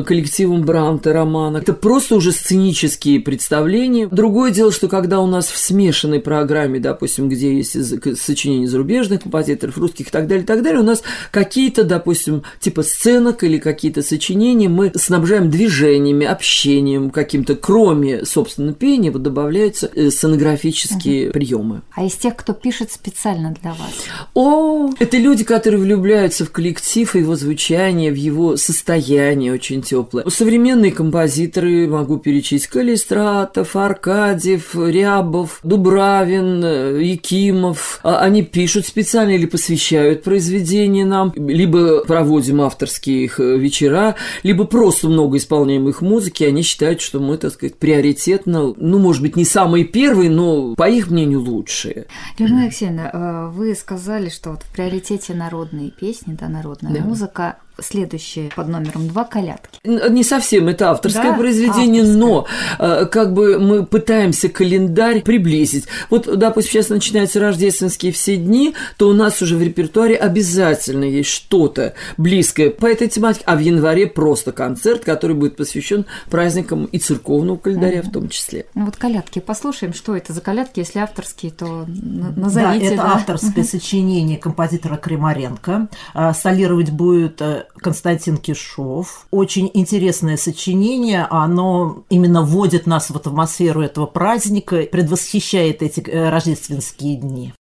коллективом 0.06 0.64
Бранта 0.64 1.14
Романа. 1.14 1.58
Это 1.58 1.74
просто 1.74 2.16
уже 2.16 2.32
сценические 2.32 3.20
представления. 3.20 4.08
Другое 4.08 4.52
дело, 4.52 4.72
что 4.72 4.88
когда 4.88 5.20
у 5.20 5.28
нас 5.28 5.48
в 5.48 5.58
смешанной 5.58 6.20
программе, 6.20 6.80
допустим, 6.80 7.30
где 7.30 7.56
есть 7.58 7.76
сочинений 8.16 8.68
зарубежных 8.68 9.24
композиторов, 9.24 9.78
русских 9.78 10.08
и 10.08 10.12
так 10.12 10.28
далее, 10.28 10.44
и 10.44 10.48
так 10.48 10.64
далее, 10.64 10.82
у 10.82 10.86
нас 10.86 11.04
какие-то, 11.32 11.84
допустим, 11.84 12.44
типа 12.60 12.84
сценок 12.84 13.44
или 13.44 13.58
какие-то 13.58 14.02
сочинения 14.02 14.70
мы 14.70 14.92
снабжаем 14.96 15.50
движениями, 15.50 16.26
общением 16.26 17.10
каким-то, 17.10 17.56
кроме, 17.56 18.26
собственно, 18.26 18.74
пения, 18.74 19.12
вот 19.12 19.24
добавляются 19.24 19.90
э, 19.94 20.10
сценографические 20.10 21.26
угу. 21.26 21.34
приемы. 21.34 21.82
А 21.96 22.06
из 22.06 22.14
тех, 22.14 22.36
кто 22.36 22.54
пишет 22.54 22.92
специально 22.92 23.56
для 23.62 23.72
вас? 23.72 23.92
О, 24.34 24.90
это 25.00 25.18
люди, 25.18 25.44
которые 25.44 25.82
влюбляются 25.82 26.46
в 26.46 26.52
коллектив, 26.52 27.16
и 27.16 27.20
его 27.20 27.36
звучание, 27.36 28.12
в 28.12 28.16
его 28.16 28.58
состояние 28.58 29.54
очень 29.54 29.82
теплое. 29.82 30.30
Современные 30.30 30.92
композиторы, 30.92 31.88
могу 31.88 32.18
перечислить, 32.18 32.68
Калистратов, 32.68 33.76
Аркадьев, 33.76 34.76
Рябов, 34.76 35.60
Дубравин, 35.64 36.64
э, 36.64 37.04
Якимов. 37.04 37.81
А 38.04 38.20
они 38.20 38.44
пишут 38.44 38.88
специально 38.88 39.32
или 39.32 39.46
посвящают 39.46 40.24
произведения 40.24 41.06
нам, 41.06 41.34
либо 41.36 42.04
проводим 42.06 42.62
авторские 42.62 43.26
их 43.26 43.40
э, 43.40 43.58
вечера, 43.58 44.16
либо 44.44 44.66
просто 44.66 45.08
много 45.08 45.38
исполняем 45.38 45.88
их 45.90 46.02
музыки, 46.02 46.44
они 46.44 46.62
считают, 46.62 47.02
что 47.02 47.20
мы, 47.20 47.38
так 47.38 47.54
сказать, 47.54 47.78
приоритетно, 47.78 48.74
ну, 48.76 49.00
может 49.00 49.22
быть, 49.22 49.36
не 49.36 49.46
самые 49.46 49.86
первые, 49.86 50.30
но, 50.30 50.76
по 50.76 50.90
их 50.90 51.10
мнению, 51.10 51.42
лучшие. 51.42 52.08
Людмила 52.38 52.64
Алексеевна, 52.64 53.10
э, 53.12 53.52
вы 53.52 53.76
сказали, 53.76 54.30
что 54.30 54.52
вот 54.52 54.64
в 54.64 54.74
приоритете 54.74 55.34
народные 55.34 55.92
песни, 55.92 56.38
да, 56.40 56.48
народная 56.48 56.94
да. 56.94 57.02
музыка 57.02 57.58
следующее 57.82 58.50
под 58.56 58.68
номером 58.68 59.08
два 59.08 59.24
колядки. 59.24 59.80
Не 59.84 60.24
совсем 60.24 60.68
это 60.68 60.92
авторское 60.92 61.32
да, 61.32 61.38
произведение, 61.38 62.04
авторское. 62.04 62.18
но 62.18 62.48
э, 62.80 63.06
как 63.06 63.34
бы 63.34 63.60
мы 63.60 63.86
пытаемся 63.86 64.50
календарь 64.50 65.22
приблизить. 65.22 65.86
Вот, 66.10 66.28
допустим, 66.38 66.72
сейчас 66.72 66.90
начинаются 66.90 67.40
рождественские 67.40 68.12
все 68.12 68.38
дни, 68.38 68.76
то 68.98 69.10
у 69.10 69.14
нас 69.14 69.42
уже 69.42 69.56
в 69.56 69.62
репертуаре 69.62 70.16
обязательно 70.16 71.04
есть 71.04 71.30
что-то 71.30 71.94
близкое 72.18 72.70
по 72.70 72.86
этой 72.86 73.08
тематике, 73.08 73.44
а 73.46 73.56
в 73.56 73.60
январе 73.60 74.08
просто 74.08 74.52
концерт, 74.52 75.04
который 75.04 75.36
будет 75.36 75.56
посвящен 75.56 76.06
праздникам 76.30 76.86
и 76.86 77.00
церковного 77.00 77.58
календаря 77.58 78.00
mm-hmm. 78.00 78.10
в 78.10 78.12
том 78.12 78.30
числе. 78.30 78.66
Ну 78.76 78.86
вот 78.86 78.98
колядки, 78.98 79.40
послушаем, 79.40 79.94
что 79.94 80.16
это 80.16 80.34
за 80.34 80.42
колядки, 80.42 80.80
если 80.80 81.00
авторские, 81.00 81.52
то 81.52 81.86
назовите. 81.88 82.90
Да, 82.90 82.94
это 82.94 82.96
да? 82.96 83.14
авторское 83.16 83.64
сочинение 83.64 84.38
композитора 84.38 84.98
Кремаренко. 84.98 85.88
А, 86.14 86.34
солировать 86.34 86.92
будет 86.92 87.42
э, 87.42 87.66
Константин 87.78 88.38
Кишов. 88.38 89.26
Очень 89.32 89.70
интересное 89.74 90.38
сочинение, 90.38 91.28
оно 91.30 92.04
именно 92.10 92.42
вводит 92.44 92.88
нас 92.88 93.10
в 93.10 93.16
атмосферу 93.16 93.82
этого 93.82 94.06
праздника, 94.06 94.84
предвосхищает 94.84 95.82
эти 95.82 96.02
э, 96.02 96.30
рождественские 96.30 97.18
дни. 97.18 97.54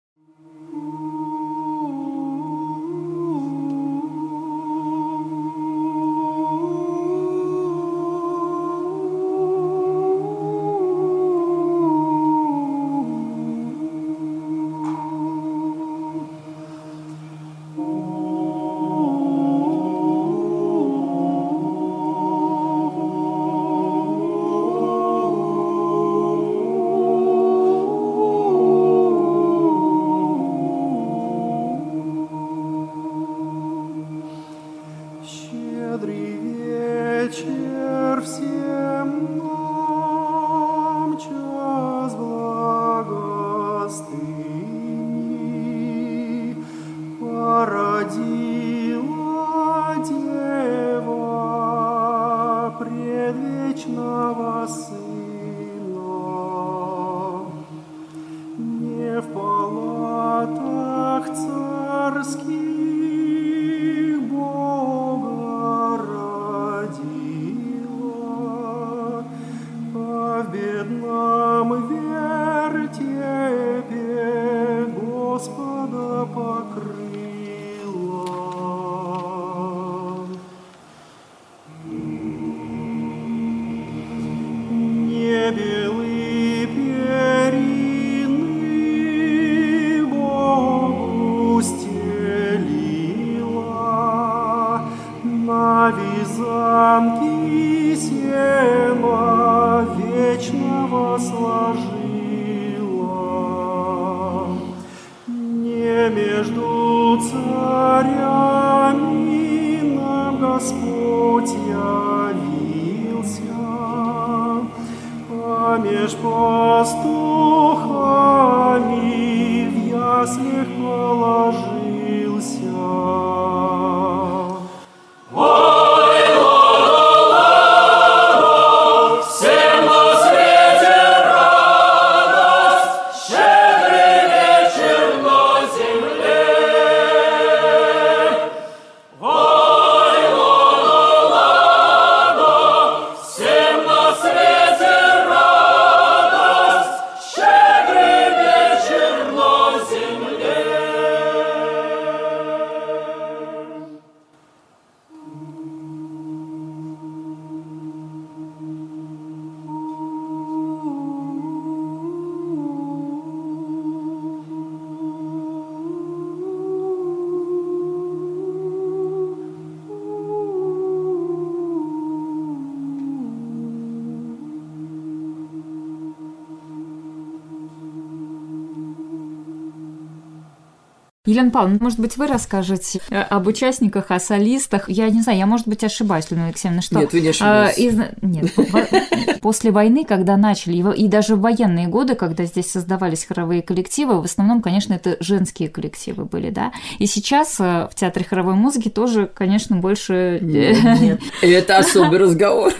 Елена 181.39 181.51
Павловна, 181.51 181.77
может 181.79 181.99
быть, 181.99 182.17
вы 182.17 182.27
расскажете 182.27 182.99
э, 183.09 183.21
об 183.21 183.47
участниках, 183.47 184.11
о 184.11 184.19
солистах? 184.19 184.89
Я 184.89 185.09
не 185.09 185.21
знаю, 185.21 185.37
я, 185.37 185.45
может 185.45 185.67
быть, 185.67 185.83
ошибаюсь, 185.83 186.29
Людмила 186.29 186.47
Алексеевна, 186.47 186.81
что... 186.81 186.99
Нет, 186.99 187.13
вы 187.13 187.21
не 187.21 187.29
ошибаетесь. 187.29 187.77
А, 187.77 187.81
из... 187.81 187.99
Нет, 188.21 188.51
после 189.41 189.71
войны, 189.71 190.05
когда 190.05 190.37
начали, 190.37 190.93
и 190.95 191.07
даже 191.07 191.35
в 191.35 191.41
военные 191.41 191.87
годы, 191.87 192.15
когда 192.15 192.45
здесь 192.45 192.71
создавались 192.71 193.25
хоровые 193.25 193.61
коллективы, 193.61 194.21
в 194.21 194.25
основном, 194.25 194.61
конечно, 194.61 194.93
это 194.93 195.17
женские 195.19 195.69
коллективы 195.69 196.25
были, 196.25 196.49
да? 196.49 196.71
И 196.99 197.05
сейчас 197.05 197.59
э, 197.59 197.87
в 197.89 197.95
Театре 197.95 198.25
хоровой 198.25 198.55
музыки 198.55 198.89
тоже, 198.89 199.29
конечно, 199.33 199.77
больше... 199.77 200.39
Нет, 200.41 201.21
это 201.41 201.77
особый 201.77 202.19
разговор. 202.19 202.73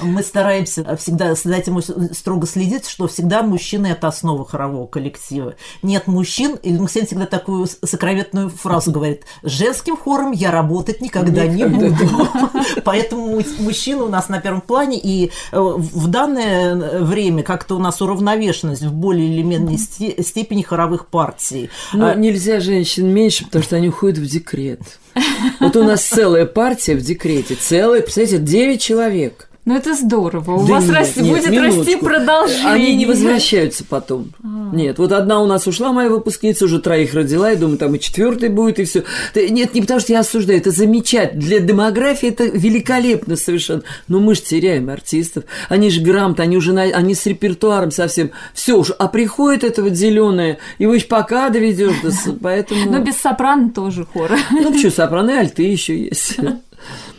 Мы 0.00 0.22
стараемся 0.22 0.96
всегда 0.96 1.34
за 1.34 1.54
этим 1.54 1.80
строго 2.14 2.46
следить, 2.46 2.86
что 2.86 3.08
всегда 3.08 3.42
мужчины– 3.42 3.86
это 3.88 4.08
основа 4.08 4.46
хорового 4.46 4.86
коллектива. 4.86 5.54
Нет 5.82 6.06
мужчин, 6.06 6.56
и 6.62 6.72
Алексей 7.00 7.06
всегда 7.06 7.26
такую 7.26 7.66
сокровенную 7.90 8.48
фразу 8.48 8.90
говорит, 8.90 9.22
с 9.42 9.50
женским 9.50 9.96
хором 9.96 10.32
я 10.32 10.50
работать 10.50 11.00
никогда, 11.00 11.46
никогда. 11.46 11.88
не 11.88 11.90
буду. 11.90 12.28
Поэтому 12.84 13.42
мужчины 13.58 14.04
у 14.04 14.08
нас 14.08 14.28
на 14.28 14.40
первом 14.40 14.60
плане, 14.60 14.98
и 14.98 15.30
э, 15.52 15.58
в 15.58 16.06
данное 16.08 17.00
время 17.00 17.42
как-то 17.42 17.76
у 17.76 17.78
нас 17.78 18.00
уравновешенность 18.00 18.82
в 18.82 18.92
более 18.92 19.28
или 19.28 19.42
менее 19.42 19.78
степени 19.78 20.62
хоровых 20.62 21.06
партий. 21.06 21.70
Ну, 21.92 22.06
а... 22.06 22.14
нельзя 22.14 22.60
женщин 22.60 23.08
меньше, 23.08 23.44
потому 23.44 23.64
что 23.64 23.76
они 23.76 23.88
уходят 23.88 24.18
в 24.18 24.26
декрет. 24.26 24.80
Вот 25.58 25.76
у 25.76 25.84
нас 25.84 26.02
целая 26.02 26.46
партия 26.46 26.94
в 26.94 27.02
декрете, 27.02 27.54
целая, 27.54 28.00
представляете, 28.00 28.38
9 28.38 28.80
человек. 28.80 29.49
Ну 29.70 29.76
это 29.76 29.94
здорово. 29.94 30.56
У 30.56 30.66
да 30.66 30.74
вас 30.74 30.86
нет, 30.86 30.96
расти, 30.96 31.20
нет, 31.20 31.36
будет 31.36 31.50
минуточку. 31.50 31.78
расти 31.78 31.96
продолжение. 31.96 32.72
Они 32.72 32.96
не 32.96 33.06
возвращаются 33.06 33.84
потом. 33.84 34.32
А. 34.42 34.74
Нет, 34.74 34.98
вот 34.98 35.12
одна 35.12 35.40
у 35.40 35.46
нас 35.46 35.68
ушла, 35.68 35.92
моя 35.92 36.08
выпускница, 36.10 36.64
уже 36.64 36.80
троих 36.80 37.14
родила, 37.14 37.52
и 37.52 37.56
думаю, 37.56 37.78
там 37.78 37.94
и 37.94 38.00
четвертый 38.00 38.48
будет, 38.48 38.80
и 38.80 38.84
все. 38.84 39.04
Нет, 39.36 39.72
не 39.72 39.80
потому 39.80 40.00
что 40.00 40.12
я 40.12 40.20
осуждаю, 40.20 40.58
это 40.58 40.72
замечательно. 40.72 41.40
Для 41.40 41.60
демографии 41.60 42.30
это 42.30 42.46
великолепно 42.46 43.36
совершенно. 43.36 43.82
Но 44.08 44.18
мы 44.18 44.34
же 44.34 44.40
теряем 44.40 44.90
артистов. 44.90 45.44
Они 45.68 45.88
же 45.90 46.00
грамоты, 46.00 46.42
они 46.42 46.56
уже 46.56 46.72
на, 46.72 46.82
они 46.82 47.14
с 47.14 47.24
репертуаром 47.26 47.92
совсем. 47.92 48.32
Все 48.52 48.76
уж, 48.76 48.90
а 48.98 49.06
приходит 49.06 49.62
это 49.62 49.84
вот 49.84 49.92
зеленое, 49.92 50.58
его 50.80 50.94
еще 50.94 51.06
пока 51.06 51.48
доведешь, 51.48 51.94
поэтому. 52.42 52.86
Но 52.90 52.98
без 52.98 53.18
сопрано 53.18 53.70
тоже 53.70 54.04
хора. 54.04 54.36
Ну 54.50 54.72
почему 54.72 54.90
сопрано 54.90 55.30
и 55.30 55.34
альты 55.34 55.62
еще 55.62 55.96
есть. 55.96 56.38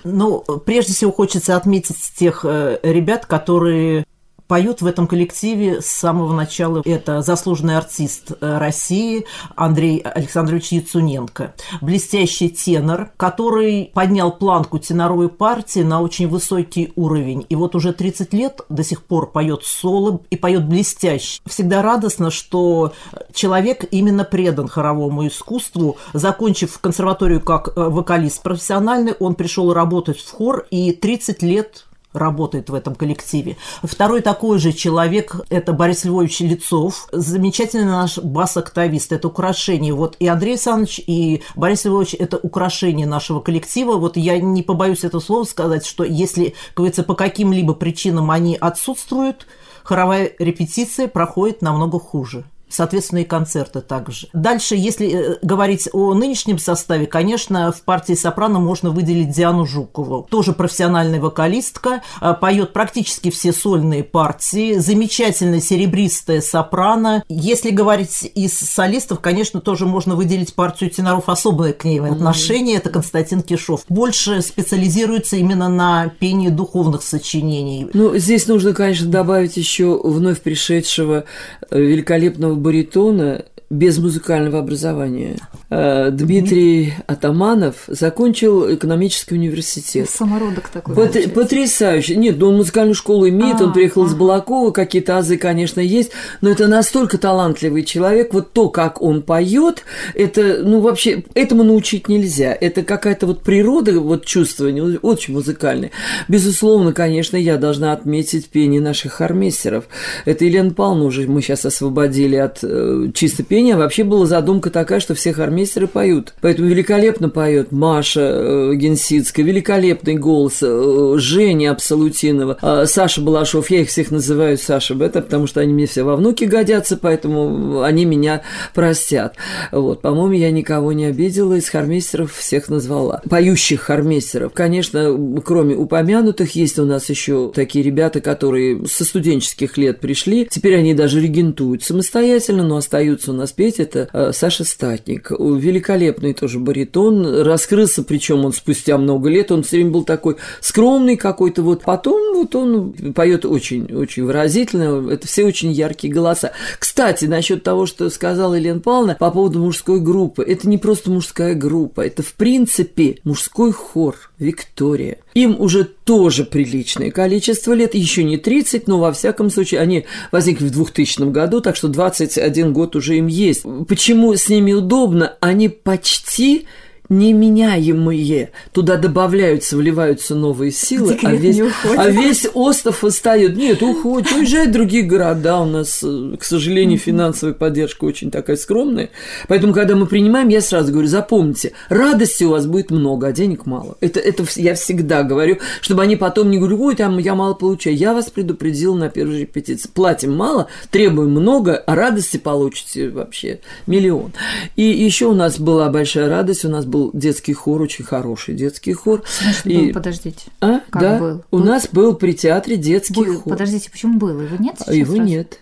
Ну, 0.04 0.40
прежде 0.66 0.94
всего 0.94 1.12
хочется 1.12 1.56
отметить 1.56 1.98
тех 2.16 2.44
э, 2.44 2.80
ребят, 2.84 3.26
которые 3.26 4.06
поют 4.52 4.82
в 4.82 4.86
этом 4.86 5.08
коллективе 5.08 5.82
с 5.82 5.86
самого 5.86 6.34
начала. 6.34 6.82
Это 6.84 7.22
заслуженный 7.22 7.78
артист 7.78 8.34
э, 8.42 8.58
России 8.58 9.26
Андрей 9.56 10.00
Александрович 10.00 10.74
Яцуненко. 10.74 11.54
Блестящий 11.80 12.50
тенор, 12.50 13.12
который 13.16 13.92
поднял 13.94 14.30
планку 14.30 14.78
теноровой 14.78 15.30
партии 15.30 15.80
на 15.80 16.02
очень 16.02 16.28
высокий 16.28 16.92
уровень. 16.98 17.46
И 17.48 17.56
вот 17.56 17.76
уже 17.76 17.94
30 17.94 18.34
лет 18.34 18.60
до 18.68 18.84
сих 18.84 19.06
пор 19.06 19.32
поет 19.32 19.64
соло 19.64 20.20
и 20.30 20.36
поет 20.36 20.68
блестяще. 20.68 21.40
Всегда 21.46 21.82
радостно, 21.82 22.30
что 22.30 22.92
человек 23.34 23.86
именно 23.90 24.26
предан 24.26 24.68
хоровому 24.68 25.28
искусству. 25.28 25.96
Закончив 26.12 26.78
консерваторию 26.80 27.40
как 27.40 27.70
э, 27.70 27.88
вокалист 27.88 28.44
профессиональный, 28.44 29.14
он 29.18 29.36
пришел 29.36 29.72
работать 29.72 30.20
в 30.20 30.30
хор 30.30 30.68
и 30.72 30.92
30 30.92 31.42
лет 31.42 31.86
работает 32.14 32.70
в 32.70 32.74
этом 32.74 32.96
коллективе. 32.96 33.58
Второй 33.84 34.22
такой 34.22 34.60
же 34.60 34.74
человек– 34.74 35.36
это 35.50 35.74
Борис 35.74 36.06
Львович 36.06 36.42
Лицов, 36.42 37.08
замечательный 37.12 37.86
наш 37.86 38.18
бас-октавист, 38.18 39.12
это 39.12 39.28
украшение. 39.28 39.94
Вот 39.94 40.16
и 40.20 40.28
Андрей 40.28 40.52
Александрович, 40.52 41.02
и 41.06 41.44
Борис 41.56 41.86
Львович– 41.86 42.16
это 42.20 42.38
украшение 42.38 43.08
нашего 43.08 43.40
коллектива. 43.40 43.98
Вот 43.98 44.18
я 44.18 44.40
не 44.40 44.64
побоюсь 44.64 45.04
это 45.04 45.20
слово 45.20 45.46
сказать, 45.46 45.86
что 45.86 46.04
если, 46.04 46.56
как 46.70 46.78
говорится, 46.78 47.04
по 47.04 47.16
каким-либо 47.16 47.74
причинам 47.74 48.32
они 48.32 48.56
отсутствуют, 48.56 49.48
хоровая 49.84 50.32
репетиция 50.40 51.08
проходит 51.08 51.62
намного 51.62 52.00
хуже 52.00 52.46
соответственно, 52.72 53.20
и 53.20 53.24
концерты 53.24 53.82
также. 53.82 54.28
Дальше, 54.34 54.76
если 54.76 55.12
э, 55.12 55.38
говорить 55.42 55.90
о 55.94 56.14
нынешнем 56.14 56.58
составе, 56.58 57.06
конечно, 57.06 57.72
в 57.72 57.82
партии 57.82 58.14
сопрано 58.14 58.60
можно 58.60 58.90
выделить 58.90 59.32
Диану 59.32 59.66
Жукову. 59.66 60.28
Тоже 60.30 60.54
профессиональная 60.54 61.20
вокалистка, 61.20 62.02
э, 62.22 62.34
поет 62.40 62.74
практически 62.74 63.32
все 63.32 63.54
сольные 63.54 64.04
партии, 64.04 64.76
замечательная 64.76 65.62
серебристая 65.62 66.42
сопрано. 66.42 67.24
Если 67.30 67.72
говорить 67.72 68.32
из 68.36 68.58
солистов, 68.58 69.20
конечно, 69.20 69.62
тоже 69.62 69.86
можно 69.86 70.16
выделить 70.16 70.54
партию 70.56 70.90
теноров 70.90 71.30
особое 71.30 71.74
к 71.74 71.84
ней 71.84 72.00
отношение, 72.00 72.78
это 72.78 72.90
Константин 72.90 73.42
Кишов. 73.42 73.84
Больше 73.90 74.42
специализируется 74.42 75.36
именно 75.36 75.70
на 75.70 76.10
пении 76.20 76.50
духовных 76.50 77.04
сочинений. 77.04 77.88
Ну, 77.94 78.18
здесь 78.18 78.48
нужно, 78.48 78.74
конечно, 78.74 79.08
добавить 79.08 79.58
еще 79.58 80.00
вновь 80.04 80.42
пришедшего 80.42 81.26
э, 81.70 81.80
великолепного 81.80 82.56
баритона 82.62 83.44
без 83.72 84.00
музыкального 84.00 84.60
образования. 84.60 85.38
Э, 85.70 86.10
Дмитрий 86.12 86.94
Атаманов 87.08 87.76
закончил 87.88 88.76
экономический 88.76 89.36
университет. 89.36 90.10
Самородок 90.10 90.68
такой. 90.68 90.94
Пот- 90.94 91.34
потрясающе. 91.34 92.18
Нет, 92.18 92.36
ну 92.38 92.50
он 92.50 92.58
музыкальную 92.58 92.96
школу 92.96 93.30
имеет, 93.30 93.62
а, 93.62 93.64
он 93.64 93.74
приехал 93.74 94.04
а. 94.04 94.08
из 94.08 94.14
Балакова, 94.14 94.72
какие-то 94.72 95.18
азы, 95.18 95.38
конечно, 95.38 95.80
есть, 95.80 96.12
но 96.42 96.50
это 96.50 96.68
настолько 96.68 97.18
талантливый 97.18 97.84
человек. 97.84 98.34
Вот 98.34 98.52
то, 98.52 98.68
как 98.68 99.02
он 99.02 99.22
поет, 99.22 99.86
это, 100.16 100.60
ну, 100.64 100.82
вообще, 100.82 101.24
этому 101.34 101.64
научить 101.64 102.10
нельзя. 102.10 102.54
Это 102.60 102.84
какая-то 102.84 103.26
вот 103.26 103.42
природа, 103.42 103.98
вот 104.02 104.26
чувствование, 104.26 105.00
очень 105.02 105.34
музыкальное. 105.34 105.92
Безусловно, 106.28 106.92
конечно, 106.92 107.38
я 107.38 107.56
должна 107.56 107.94
отметить 107.94 108.50
пение 108.50 108.82
наших 108.82 109.14
хормейстеров. 109.14 109.86
Это 110.26 110.44
Елена 110.44 110.72
Павловна 110.72 111.06
уже 111.06 111.26
мы 111.26 111.42
сейчас 111.42 111.64
освободили 111.64 112.36
от 112.36 112.60
э, 112.64 113.12
чисто 113.14 113.44
пения 113.44 113.61
произведения 113.62 113.76
вообще 113.76 114.04
была 114.04 114.26
задумка 114.26 114.70
такая, 114.70 115.00
что 115.00 115.14
все 115.14 115.34
хормейстеры 115.34 115.88
поют. 115.88 116.34
Поэтому 116.42 116.68
великолепно 116.68 117.30
поет 117.30 117.72
Маша 117.72 118.22
э, 118.22 118.76
Генсицкая, 118.76 119.46
великолепный 119.46 120.16
голос, 120.16 120.60
э, 120.62 121.14
Женя 121.18 121.72
Абсолютинова, 121.72 122.58
э, 122.62 122.86
Саша 122.88 123.22
Балашов, 123.22 123.70
я 123.70 123.82
их 123.82 123.90
всех 123.90 124.12
называю 124.12 124.58
Саша 124.58 124.96
Бета, 124.96 125.22
потому 125.22 125.48
что 125.48 125.60
они 125.60 125.74
мне 125.74 125.86
все 125.86 126.04
во 126.04 126.16
внуки 126.16 126.46
годятся, 126.46 126.98
поэтому 126.98 127.82
они 127.82 128.06
меня 128.06 128.42
простят. 128.74 129.36
Вот, 129.72 130.02
по-моему, 130.02 130.34
я 130.34 130.52
никого 130.52 130.92
не 130.94 131.06
обидела, 131.06 131.56
из 131.56 131.70
хормейстеров 131.70 132.34
всех 132.34 132.70
назвала. 132.70 133.22
Поющих 133.30 133.82
хормейстеров. 133.82 134.54
Конечно, 134.54 135.16
кроме 135.46 135.76
упомянутых, 135.76 136.56
есть 136.56 136.80
у 136.80 136.86
нас 136.86 137.10
еще 137.10 137.52
такие 137.54 137.84
ребята, 137.84 138.22
которые 138.22 138.88
со 138.88 139.06
студенческих 139.06 139.78
лет 139.78 140.00
пришли, 140.00 140.48
теперь 140.50 140.78
они 140.78 140.94
даже 140.94 141.22
регентуют 141.22 141.84
самостоятельно, 141.84 142.64
но 142.64 142.78
остаются 142.78 143.32
у 143.32 143.36
нас 143.36 143.51
петь, 143.52 143.80
это 143.80 144.10
э, 144.12 144.32
Саша 144.34 144.64
Статник. 144.64 145.32
Великолепный 145.32 146.34
тоже 146.34 146.60
баритон, 146.60 147.42
раскрылся, 147.44 148.04
причем 148.04 148.46
он 148.46 148.54
спустя 148.54 148.98
много 148.98 149.30
лет, 149.30 149.52
он 149.52 149.64
все 149.64 149.78
время 149.78 149.92
был 149.92 150.04
такой 150.04 150.38
скромный 150.60 151.18
какой-то, 151.18 151.62
вот. 151.62 151.84
Потом 151.84 152.36
вот 152.36 152.56
он 152.56 152.94
поет 153.14 153.46
очень, 153.46 153.94
очень 153.94 154.24
выразительно, 154.24 155.12
это 155.12 155.28
все 155.28 155.46
очень 155.46 155.72
яркие 155.72 156.14
голоса. 156.14 156.54
Кстати, 156.80 157.26
насчет 157.26 157.64
того, 157.64 157.86
что 157.86 158.10
сказала 158.10 158.56
Елена 158.56 158.80
Павловна 158.80 159.16
по 159.20 159.32
поводу 159.32 159.60
мужской 159.60 160.00
группы, 160.00 160.44
это 160.44 160.68
не 160.68 160.78
просто 160.78 161.12
мужская 161.12 161.56
группа, 161.56 162.02
это 162.02 162.24
в 162.24 162.34
принципе 162.34 163.18
мужской 163.24 163.72
хор. 163.72 164.16
Виктория. 164.42 165.20
Им 165.34 165.60
уже 165.60 165.86
тоже 165.86 166.44
приличное 166.44 167.12
количество 167.12 167.74
лет, 167.74 167.96
еще 167.96 168.24
не 168.24 168.38
30, 168.38 168.88
но 168.88 169.00
во 169.00 169.14
всяком 169.14 169.50
случае 169.50 169.80
они 169.80 170.06
возникли 170.32 170.66
в 170.66 170.72
2000 170.72 171.32
году, 171.32 171.62
так 171.62 171.76
что 171.76 171.88
21 171.88 172.74
год 172.74 172.96
уже 172.96 173.18
им 173.18 173.28
есть. 173.28 173.64
Почему 173.88 174.36
с 174.36 174.50
ними 174.50 174.74
удобно? 174.74 175.36
Они 175.40 175.70
почти 175.70 176.66
неменяемые. 177.12 178.52
Туда 178.72 178.96
добавляются, 178.96 179.76
вливаются 179.76 180.34
новые 180.34 180.72
силы, 180.72 181.20
а 181.22 181.34
весь, 181.34 181.62
а 181.98 182.10
весь 182.10 182.48
остров 182.54 183.04
выстает. 183.04 183.58
Нет, 183.58 183.84
уходит, 183.84 184.32
уезжает 184.32 184.70
в 184.70 184.72
другие 184.72 185.04
города. 185.04 185.60
У 185.60 185.66
нас, 185.66 186.00
э, 186.04 186.36
к 186.40 186.44
сожалению, 186.44 186.98
финансовая 186.98 187.54
поддержка 187.54 188.06
очень 188.06 188.32
такая 188.32 188.56
скромная. 188.56 189.10
Поэтому, 189.50 189.74
когда 189.74 189.98
мы 189.98 190.06
принимаем, 190.06 190.48
я 190.48 190.62
сразу 190.62 190.94
говорю, 190.94 191.10
запомните, 191.10 191.74
радости 191.90 192.46
у 192.46 192.52
вас 192.52 192.66
будет 192.66 192.92
много, 192.92 193.28
а 193.28 193.32
денег 193.34 193.66
мало. 193.66 193.98
Это, 194.00 194.22
это 194.22 194.46
я 194.56 194.74
всегда 194.76 195.24
говорю, 195.24 195.58
чтобы 195.82 196.04
они 196.04 196.16
потом 196.16 196.50
не 196.50 196.60
говорили, 196.60 196.80
ой, 196.80 196.96
там 196.96 197.18
я 197.18 197.36
мало 197.36 197.56
получаю. 197.56 197.98
Я 197.98 198.14
вас 198.14 198.30
предупредил 198.30 198.96
на 198.96 199.10
первой 199.10 199.42
репетиции. 199.42 199.90
Платим 199.94 200.34
мало, 200.34 200.68
требуем 200.92 201.32
много, 201.32 201.76
а 201.76 201.94
радости 201.94 202.38
получите 202.38 203.10
вообще 203.10 203.60
миллион. 203.86 204.32
И 204.78 204.84
еще 204.84 205.26
у 205.26 205.34
нас 205.34 205.60
была 205.60 205.90
большая 205.90 206.30
радость, 206.30 206.64
у 206.64 206.70
нас 206.70 206.86
был 206.86 207.01
был 207.02 207.12
детский 207.14 207.54
хор, 207.54 207.82
очень 207.82 208.06
хороший 208.06 208.54
детский 208.56 208.94
хор. 208.94 209.24
Значит, 209.42 209.66
и... 209.66 209.78
был, 209.78 209.94
подождите. 209.94 210.46
А, 210.60 210.82
как 210.90 211.02
да. 211.02 211.20
Был? 211.20 211.44
У 211.52 211.58
был? 211.58 211.66
нас 211.66 211.88
был 211.92 212.16
при 212.16 212.34
театре 212.34 212.78
детский 212.78 213.14
был. 213.14 213.40
хор. 213.40 213.54
Подождите, 213.54 213.90
почему 213.90 214.18
был? 214.18 214.40
Его 214.40 214.58
нет 214.58 214.76
сейчас? 214.80 214.94
Его 214.94 215.16
разве? 215.16 215.26
нет. 215.26 215.60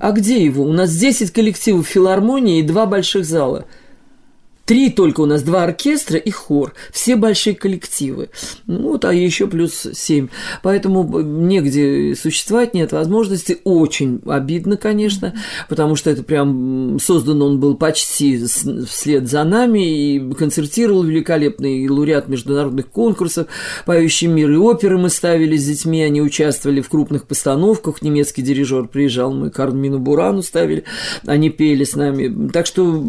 А 0.00 0.10
где 0.10 0.44
его? 0.44 0.64
У 0.64 0.72
нас 0.72 0.94
10 0.94 1.30
коллективов 1.30 1.86
филармонии 1.86 2.58
и 2.58 2.62
два 2.62 2.86
больших 2.86 3.24
зала. 3.24 3.66
Три 4.68 4.90
только 4.90 5.22
у 5.22 5.26
нас, 5.26 5.42
два 5.42 5.64
оркестра 5.64 6.18
и 6.18 6.30
хор, 6.30 6.74
все 6.92 7.16
большие 7.16 7.56
коллективы. 7.56 8.28
Ну, 8.66 8.90
вот, 8.90 9.06
а 9.06 9.14
еще 9.14 9.46
плюс 9.46 9.86
семь. 9.94 10.28
Поэтому 10.62 11.20
негде 11.22 12.14
существовать, 12.14 12.74
нет 12.74 12.92
возможности. 12.92 13.58
Очень 13.64 14.20
обидно, 14.26 14.76
конечно, 14.76 15.34
потому 15.70 15.96
что 15.96 16.10
это 16.10 16.22
прям 16.22 16.98
создан 17.00 17.40
он 17.40 17.60
был 17.60 17.76
почти 17.78 18.44
вслед 18.44 19.26
за 19.26 19.42
нами 19.44 20.16
и 20.16 20.34
концертировал 20.34 21.02
великолепный 21.02 21.88
лауреат 21.88 22.28
международных 22.28 22.88
конкурсов, 22.88 23.46
поющий 23.86 24.26
мир 24.26 24.50
и 24.50 24.56
оперы 24.56 24.98
мы 24.98 25.08
ставили 25.08 25.56
с 25.56 25.64
детьми, 25.64 26.02
они 26.02 26.20
участвовали 26.20 26.82
в 26.82 26.90
крупных 26.90 27.26
постановках, 27.26 28.02
немецкий 28.02 28.42
дирижер 28.42 28.86
приезжал, 28.86 29.32
мы 29.32 29.48
Кармину 29.48 29.98
Бурану 29.98 30.42
ставили, 30.42 30.84
они 31.24 31.48
пели 31.48 31.84
с 31.84 31.96
нами. 31.96 32.50
Так 32.50 32.66
что 32.66 33.02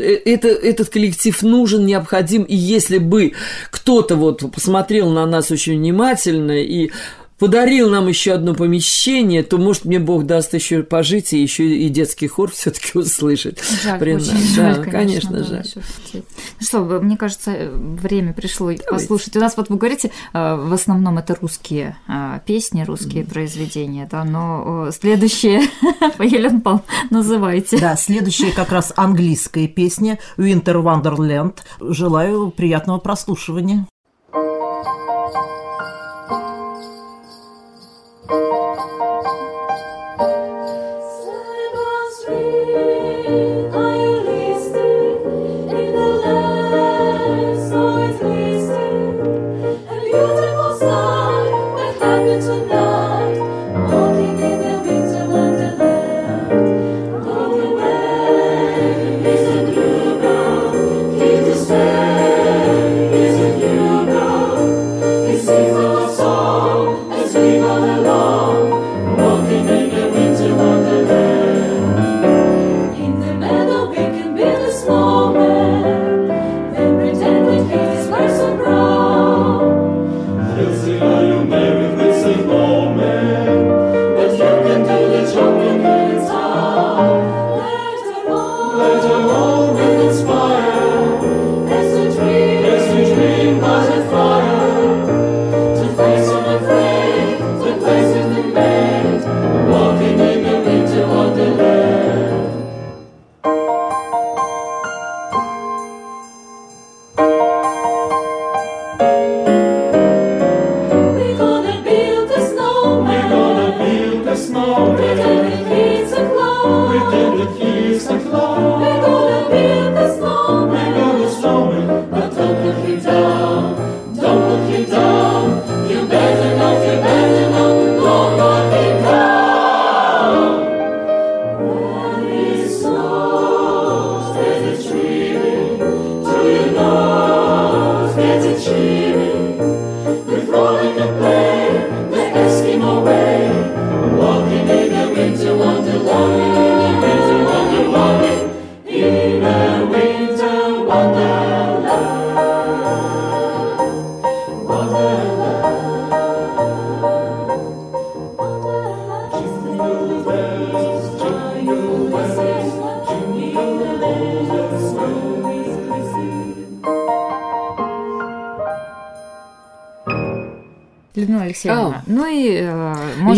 э, 0.00 0.20
это, 0.26 0.65
этот 0.66 0.88
коллектив 0.88 1.42
нужен, 1.42 1.86
необходим, 1.86 2.42
и 2.42 2.56
если 2.56 2.98
бы 2.98 3.32
кто-то 3.70 4.16
вот 4.16 4.42
посмотрел 4.52 5.10
на 5.10 5.26
нас 5.26 5.50
очень 5.50 5.78
внимательно 5.78 6.52
и 6.52 6.90
подарил 7.38 7.90
нам 7.90 8.08
еще 8.08 8.32
одно 8.32 8.54
помещение, 8.54 9.42
то, 9.42 9.58
может, 9.58 9.84
мне 9.84 9.98
Бог 9.98 10.24
даст 10.24 10.54
еще 10.54 10.82
пожить 10.82 11.32
и 11.32 11.42
еще 11.42 11.66
и 11.66 11.88
детский 11.88 12.28
хор 12.28 12.50
все-таки 12.52 12.98
услышать. 12.98 13.58
Жаль, 13.82 13.98
При 13.98 14.14
очень 14.14 14.32
да, 14.56 14.74
жаль, 14.74 14.90
конечно, 14.90 15.30
конечно 15.30 15.30
да, 15.38 15.44
жаль. 15.44 15.66
Ну 16.12 16.22
что, 16.60 16.80
мне 17.00 17.16
кажется, 17.16 17.70
время 17.72 18.32
пришло 18.32 18.66
Давайте. 18.66 18.84
послушать. 18.84 19.36
У 19.36 19.40
нас 19.40 19.56
вот 19.56 19.68
вы 19.68 19.76
говорите, 19.76 20.10
э, 20.32 20.56
в 20.56 20.72
основном 20.72 21.18
это 21.18 21.36
русские 21.40 21.96
э, 22.08 22.40
песни, 22.46 22.82
русские 22.82 23.24
mm. 23.24 23.30
произведения, 23.30 24.08
да, 24.10 24.24
но 24.24 24.90
следующее, 24.92 25.62
Елена 26.18 26.60
Пал, 26.60 26.84
называйте. 27.10 27.78
Да, 27.78 27.96
следующее 27.96 28.52
как 28.52 28.72
раз 28.72 28.92
английская 28.96 29.68
песня 29.68 30.18
Winter 30.36 30.82
Wonderland. 30.82 31.58
Желаю 31.80 32.50
приятного 32.50 32.98
прослушивания. 32.98 33.86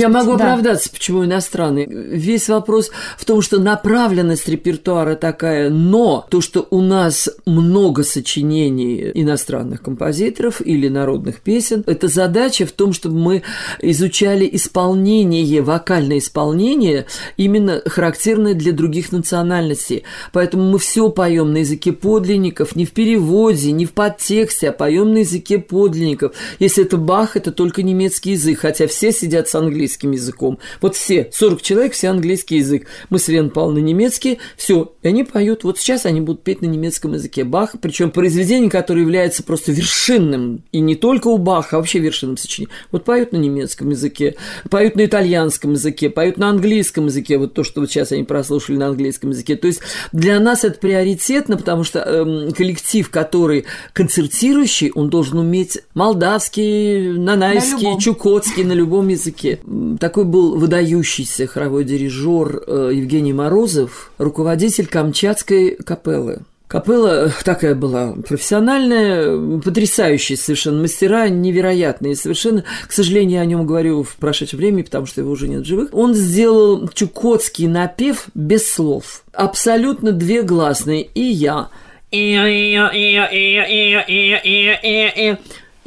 Я 0.08 0.24
могу 0.24 0.36
да. 0.36 0.52
оправдаться, 0.52 0.90
почему 0.90 1.24
иностранный. 1.24 1.86
Весь 1.86 2.48
вопрос 2.48 2.90
в 3.16 3.24
том, 3.24 3.42
что 3.42 3.58
направленность 3.58 4.48
репертуара 4.48 5.14
такая, 5.14 5.70
но 5.70 6.26
то, 6.30 6.40
что 6.40 6.66
у 6.70 6.80
нас 6.80 7.28
много 7.46 8.02
сочинений 8.02 9.10
иностранных 9.14 9.82
композиторов 9.82 10.60
или 10.64 10.88
народных 10.88 11.40
песен, 11.40 11.84
это 11.86 12.08
задача 12.08 12.66
в 12.66 12.72
том, 12.72 12.92
чтобы 12.92 13.18
мы 13.18 13.42
изучали 13.80 14.48
исполнение, 14.52 15.62
вокальное 15.62 16.18
исполнение, 16.18 17.06
именно 17.36 17.82
характерное 17.86 18.54
для 18.54 18.72
других 18.72 19.12
национальностей. 19.12 20.04
Поэтому 20.32 20.70
мы 20.70 20.78
все 20.78 21.08
поем 21.10 21.52
на 21.52 21.58
языке 21.58 21.92
подлинников, 21.92 22.76
не 22.76 22.84
в 22.84 22.92
переводе, 22.92 23.72
не 23.72 23.86
в 23.86 23.92
подтексте, 23.92 24.70
а 24.70 24.72
поем 24.72 25.12
на 25.12 25.18
языке 25.18 25.58
подлинников. 25.58 26.34
Если 26.58 26.84
это 26.84 26.96
Бах, 26.96 27.36
это 27.36 27.52
только 27.52 27.82
немецкий 27.82 28.32
язык, 28.32 28.60
хотя 28.60 28.86
все 28.86 29.12
сидят 29.12 29.48
с 29.48 29.54
английским 29.54 29.97
языком. 30.02 30.58
Вот 30.80 30.96
все, 30.96 31.28
40 31.32 31.62
человек, 31.62 31.92
все 31.92 32.08
английский 32.08 32.56
язык. 32.56 32.86
Мы 33.10 33.18
с 33.18 33.28
Леной 33.28 33.50
Павловной 33.50 33.82
немецкий, 33.82 34.38
все, 34.56 34.92
и 35.02 35.08
они 35.08 35.24
поют. 35.24 35.64
Вот 35.64 35.78
сейчас 35.78 36.06
они 36.06 36.20
будут 36.20 36.42
петь 36.42 36.62
на 36.62 36.66
немецком 36.66 37.14
языке 37.14 37.44
Баха, 37.44 37.78
причем 37.78 38.10
произведение, 38.10 38.70
которое 38.70 39.02
является 39.02 39.42
просто 39.42 39.72
вершинным, 39.72 40.62
и 40.72 40.80
не 40.80 40.94
только 40.94 41.28
у 41.28 41.38
Баха, 41.38 41.76
а 41.76 41.78
вообще 41.80 41.98
вершинным 41.98 42.36
сочинением. 42.36 42.74
Вот 42.92 43.04
поют 43.04 43.32
на 43.32 43.36
немецком 43.36 43.90
языке, 43.90 44.36
поют 44.70 44.96
на 44.96 45.04
итальянском 45.04 45.72
языке, 45.72 46.10
поют 46.10 46.36
на 46.36 46.48
английском 46.48 47.06
языке, 47.06 47.38
вот 47.38 47.54
то, 47.54 47.64
что 47.64 47.80
вот 47.80 47.90
сейчас 47.90 48.12
они 48.12 48.24
прослушали 48.24 48.76
на 48.76 48.88
английском 48.88 49.30
языке. 49.30 49.56
То 49.56 49.66
есть 49.66 49.80
для 50.12 50.38
нас 50.40 50.64
это 50.64 50.78
приоритетно, 50.78 51.56
потому 51.56 51.84
что 51.84 52.00
эм, 52.00 52.52
коллектив, 52.52 53.08
который 53.10 53.64
концертирующий, 53.92 54.90
он 54.94 55.10
должен 55.10 55.38
уметь 55.38 55.78
молдавский, 55.94 57.12
нанайский, 57.12 57.94
на 57.94 58.00
чукотский 58.00 58.64
на 58.64 58.72
любом 58.72 59.08
языке. 59.08 59.58
Такой 59.98 60.24
был 60.24 60.56
выдающийся 60.56 61.46
хоровой 61.46 61.84
дирижер 61.84 62.62
э, 62.66 62.90
Евгений 62.94 63.32
Морозов, 63.32 64.12
руководитель 64.18 64.86
Камчатской 64.86 65.76
капеллы. 65.76 66.40
Капелла 66.68 67.32
такая 67.44 67.74
была 67.74 68.12
профессиональная, 68.28 69.60
потрясающая 69.60 70.36
совершенно 70.36 70.82
мастера, 70.82 71.28
невероятные 71.28 72.14
совершенно. 72.14 72.62
К 72.86 72.92
сожалению, 72.92 73.40
о 73.40 73.46
нем 73.46 73.66
говорю 73.66 74.02
в 74.02 74.16
прошедшем 74.16 74.58
времени, 74.58 74.82
потому 74.82 75.06
что 75.06 75.22
его 75.22 75.30
уже 75.30 75.48
нет 75.48 75.62
в 75.62 75.66
живых. 75.66 75.88
Он 75.92 76.14
сделал 76.14 76.86
чукотский 76.88 77.66
напев 77.66 78.26
без 78.34 78.70
слов. 78.70 79.24
Абсолютно 79.32 80.12
две 80.12 80.42
гласные. 80.42 81.08
И 81.14 81.22
я. 81.22 81.68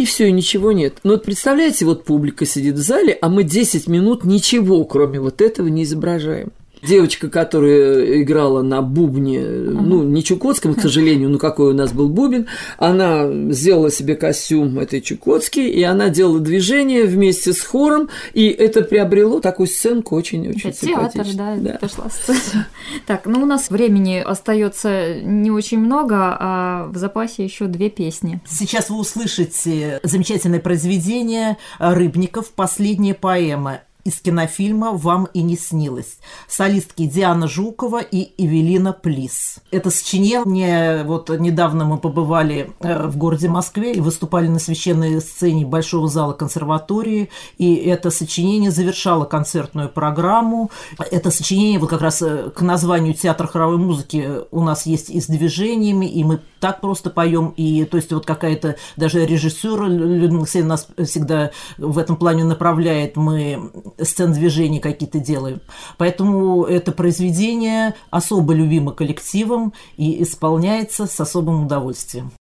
И 0.02 0.06
все, 0.06 0.30
и 0.30 0.32
ничего 0.32 0.72
нет. 0.72 0.98
Но 1.04 1.12
вот 1.12 1.26
представляете, 1.26 1.86
вот 1.86 2.06
публика 2.06 2.44
сидит 2.44 2.74
в 2.74 2.82
зале, 2.82 3.16
а 3.22 3.30
мы 3.30 3.44
10 3.44 3.88
минут 3.88 4.24
ничего, 4.24 4.84
кроме 4.84 5.20
вот 5.20 5.42
этого, 5.42 5.68
не 5.68 5.84
изображаем. 5.84 6.52
Девочка, 6.82 7.30
которая 7.30 8.22
играла 8.22 8.62
на 8.62 8.82
бубне, 8.82 9.42
ну, 9.42 10.04
не 10.04 10.24
чукотском, 10.24 10.76
к 10.76 10.82
сожалению, 10.82 11.30
но 11.30 11.38
какой 11.38 11.72
у 11.72 11.76
нас 11.76 11.92
был 11.92 12.10
бубен, 12.10 12.48
она 12.78 13.30
сделала 13.52 13.92
себе 13.92 14.16
костюм 14.16 14.80
этой 14.80 15.02
чукотский, 15.02 15.68
и 15.68 15.84
она 15.84 16.10
делала 16.10 16.40
движение 16.40 17.06
вместе 17.06 17.54
с 17.54 17.62
хором, 17.62 18.10
и 18.34 18.48
это 18.48 18.82
приобрело 18.84 19.40
такую 19.40 19.68
сценку 19.68 20.16
очень-очень 20.16 20.72
Театр, 20.72 21.26
да, 21.36 21.56
да. 21.58 21.78
пошла 21.80 22.10
сцена. 22.10 22.68
Так, 23.06 23.26
ну 23.26 23.44
у 23.44 23.46
нас 23.46 23.70
времени 23.70 24.18
остается 24.18 25.22
не 25.22 25.52
очень 25.52 25.80
много, 25.80 26.16
а 26.40 26.88
в 26.92 26.98
запасе 26.98 27.44
еще 27.44 27.66
две 27.68 27.90
песни. 27.90 28.42
Сейчас 28.48 28.90
вы 28.90 29.00
услышите 29.00 30.00
замечательное 30.04 30.60
произведение 30.60 31.58
Рыбников 31.80 32.52
«Последняя 32.52 33.14
поэма» 33.14 33.82
из 34.04 34.20
кинофильма 34.20 34.92
«Вам 34.92 35.28
и 35.34 35.42
не 35.42 35.58
снилось». 35.58 36.18
Солистки 36.48 37.06
Диана 37.06 37.48
Жукова 37.48 38.00
и 38.00 38.34
Эвелина 38.38 38.94
Плис. 38.94 39.60
Это 39.72 39.92
сочинение, 39.92 41.04
вот 41.04 41.30
недавно 41.30 41.86
мы 41.86 41.98
побывали 41.98 42.72
э, 42.80 43.08
в 43.08 43.18
городе 43.18 43.50
Москве 43.50 43.94
и 43.94 44.00
выступали 44.00 44.48
на 44.48 44.60
священной 44.60 45.22
сцене 45.22 45.66
Большого 45.66 46.08
зала 46.08 46.34
консерватории, 46.34 47.30
и 47.58 47.76
это 47.76 48.10
сочинение 48.10 48.72
завершало 48.72 49.26
концертную 49.26 49.90
программу. 49.90 50.72
Это 51.12 51.32
сочинение 51.32 51.80
вот 51.80 51.90
как 51.90 52.02
раз 52.02 52.22
э, 52.22 52.50
к 52.50 52.62
названию 52.62 53.14
«Театр 53.14 53.48
хоровой 53.48 53.78
музыки» 53.78 54.42
у 54.52 54.64
нас 54.64 54.86
есть 54.86 55.10
и 55.10 55.22
с 55.22 55.28
движениями, 55.28 56.06
и 56.06 56.24
мы 56.24 56.40
так 56.60 56.82
просто 56.82 57.10
поем, 57.10 57.54
и 57.58 57.86
то 57.86 57.98
есть 57.98 58.12
вот 58.14 58.26
какая-то 58.26 58.78
даже 58.96 59.26
режиссер 59.26 59.84
Людмила 59.84 60.42
Алексеевна 60.42 60.72
нас 60.72 60.88
всегда 61.08 61.52
в 61.78 61.98
этом 61.98 62.16
плане 62.16 62.44
направляет, 62.44 63.16
мы 63.16 63.72
сцен 64.02 64.34
движений 64.34 64.80
какие-то 64.80 65.20
делаем. 65.20 65.62
Поэтому 65.98 66.64
это 66.64 66.92
произведение 66.92 67.96
особо 68.10 68.54
любимо 68.54 68.92
коллективом 68.92 69.74
и 69.98 70.22
исполняется 70.24 71.08
с 71.08 71.20
особым 71.20 71.66
удовольствием. 71.66 72.32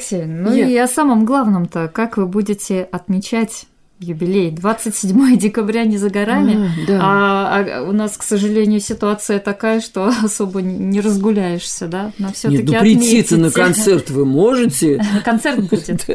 Алексеевна, 0.00 0.50
ну 0.50 0.56
Я... 0.56 0.66
и 0.66 0.76
о 0.76 0.88
самом 0.88 1.24
главном-то, 1.24 1.88
как 1.88 2.16
вы 2.16 2.26
будете 2.26 2.82
отмечать 2.82 3.66
юбилей. 4.00 4.50
27 4.50 5.36
декабря 5.36 5.84
не 5.84 5.98
за 5.98 6.08
горами, 6.08 6.54
а, 6.54 6.86
да. 6.86 6.98
а, 7.02 7.66
а 7.80 7.82
у 7.82 7.92
нас, 7.92 8.16
к 8.16 8.22
сожалению, 8.22 8.80
ситуация 8.80 9.38
такая, 9.38 9.80
что 9.80 10.10
особо 10.24 10.62
не 10.62 11.00
разгуляешься, 11.00 11.86
да? 11.86 12.12
Но 12.18 12.32
все 12.32 12.48
таки 12.48 12.62
Нет, 12.62 12.72
ну 12.72 12.80
прийти-то 12.80 13.36
на 13.36 13.50
концерт 13.50 14.10
вы 14.10 14.24
можете. 14.24 15.04
Концерт 15.24 15.60
будет. 15.70 16.06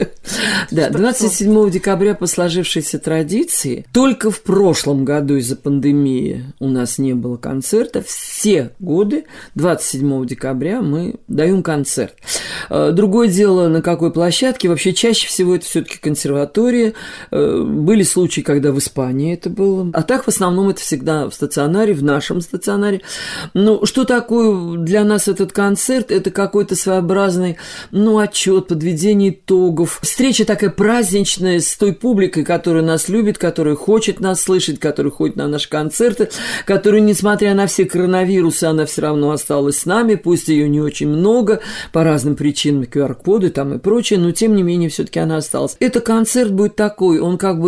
Да, 0.72 0.90
27 0.90 1.70
декабря 1.70 2.16
по 2.16 2.26
сложившейся 2.26 2.98
традиции. 2.98 3.86
Только 3.94 4.32
в 4.32 4.42
прошлом 4.42 5.06
году 5.06 5.36
из-за 5.36 5.56
пандемии 5.56 6.54
у 6.60 6.68
нас 6.68 6.98
не 6.98 7.14
было 7.14 7.38
концерта. 7.38 8.04
Все 8.06 8.72
годы 8.80 9.26
27 9.54 10.26
декабря 10.26 10.82
мы 10.82 11.16
даем 11.28 11.62
концерт. 11.62 12.16
Э, 12.70 12.92
другое 12.92 13.28
дело, 13.28 13.68
на 13.68 13.84
какой 13.84 14.12
площадке. 14.12 14.70
Вообще 14.70 14.94
чаще 14.94 15.28
всего 15.28 15.56
это 15.56 15.66
все 15.66 15.84
таки 15.84 15.98
консерватория 16.00 16.94
э, 17.32 17.75
Были 17.76 18.04
случаи, 18.04 18.40
когда 18.40 18.72
в 18.72 18.78
Испании 18.78 19.34
это 19.34 19.50
было. 19.50 19.90
А 19.94 20.02
так, 20.02 20.24
в 20.24 20.28
основном, 20.30 20.70
это 20.70 20.80
всегда 20.80 21.30
в 21.30 21.34
стационаре, 21.34 21.94
в 21.94 22.04
нашем 22.04 22.40
стационаре. 22.40 23.02
Ну, 23.54 23.86
что 23.86 24.06
такое 24.06 24.78
для 24.78 25.04
нас 25.04 25.28
этот 25.28 25.52
концерт? 25.52 26.10
Это 26.10 26.32
какой-то 26.32 26.76
своеобразный, 26.76 27.58
ну, 27.92 28.18
отчет, 28.18 28.68
подведение 28.68 29.32
итогов. 29.32 30.00
Встреча 30.02 30.46
такая 30.46 30.70
праздничная 30.70 31.60
с 31.60 31.76
той 31.76 31.92
публикой, 31.92 32.46
которая 32.46 32.82
нас 32.82 33.10
любит, 33.10 33.38
которая 33.38 33.76
хочет 33.76 34.22
нас 34.22 34.42
слышать, 34.42 34.80
которая 34.80 35.12
ходит 35.12 35.36
на 35.36 35.50
наши 35.50 35.70
концерты, 35.70 36.30
которая, 36.66 37.02
несмотря 37.02 37.54
на 37.56 37.68
все 37.68 37.84
коронавирусы, 37.84 38.64
она 38.64 38.86
все 38.86 39.02
равно 39.02 39.32
осталась 39.32 39.80
с 39.80 39.86
нами, 39.86 40.16
пусть 40.16 40.48
ее 40.48 40.70
не 40.70 40.80
очень 40.80 41.10
много, 41.10 41.60
по 41.92 42.06
разным 42.06 42.38
причинам, 42.38 42.84
QR-коды 42.84 43.50
там 43.50 43.74
и 43.74 43.80
прочее, 43.80 44.20
но 44.20 44.32
тем 44.32 44.56
не 44.56 44.64
менее 44.64 44.90
все-таки 44.90 45.20
она 45.20 45.38
осталась. 45.38 45.76
Это 45.82 46.00
концерт 46.00 46.52
будет 46.52 46.78
такой, 46.78 47.20
он 47.20 47.38
как 47.38 47.60
бы 47.60 47.64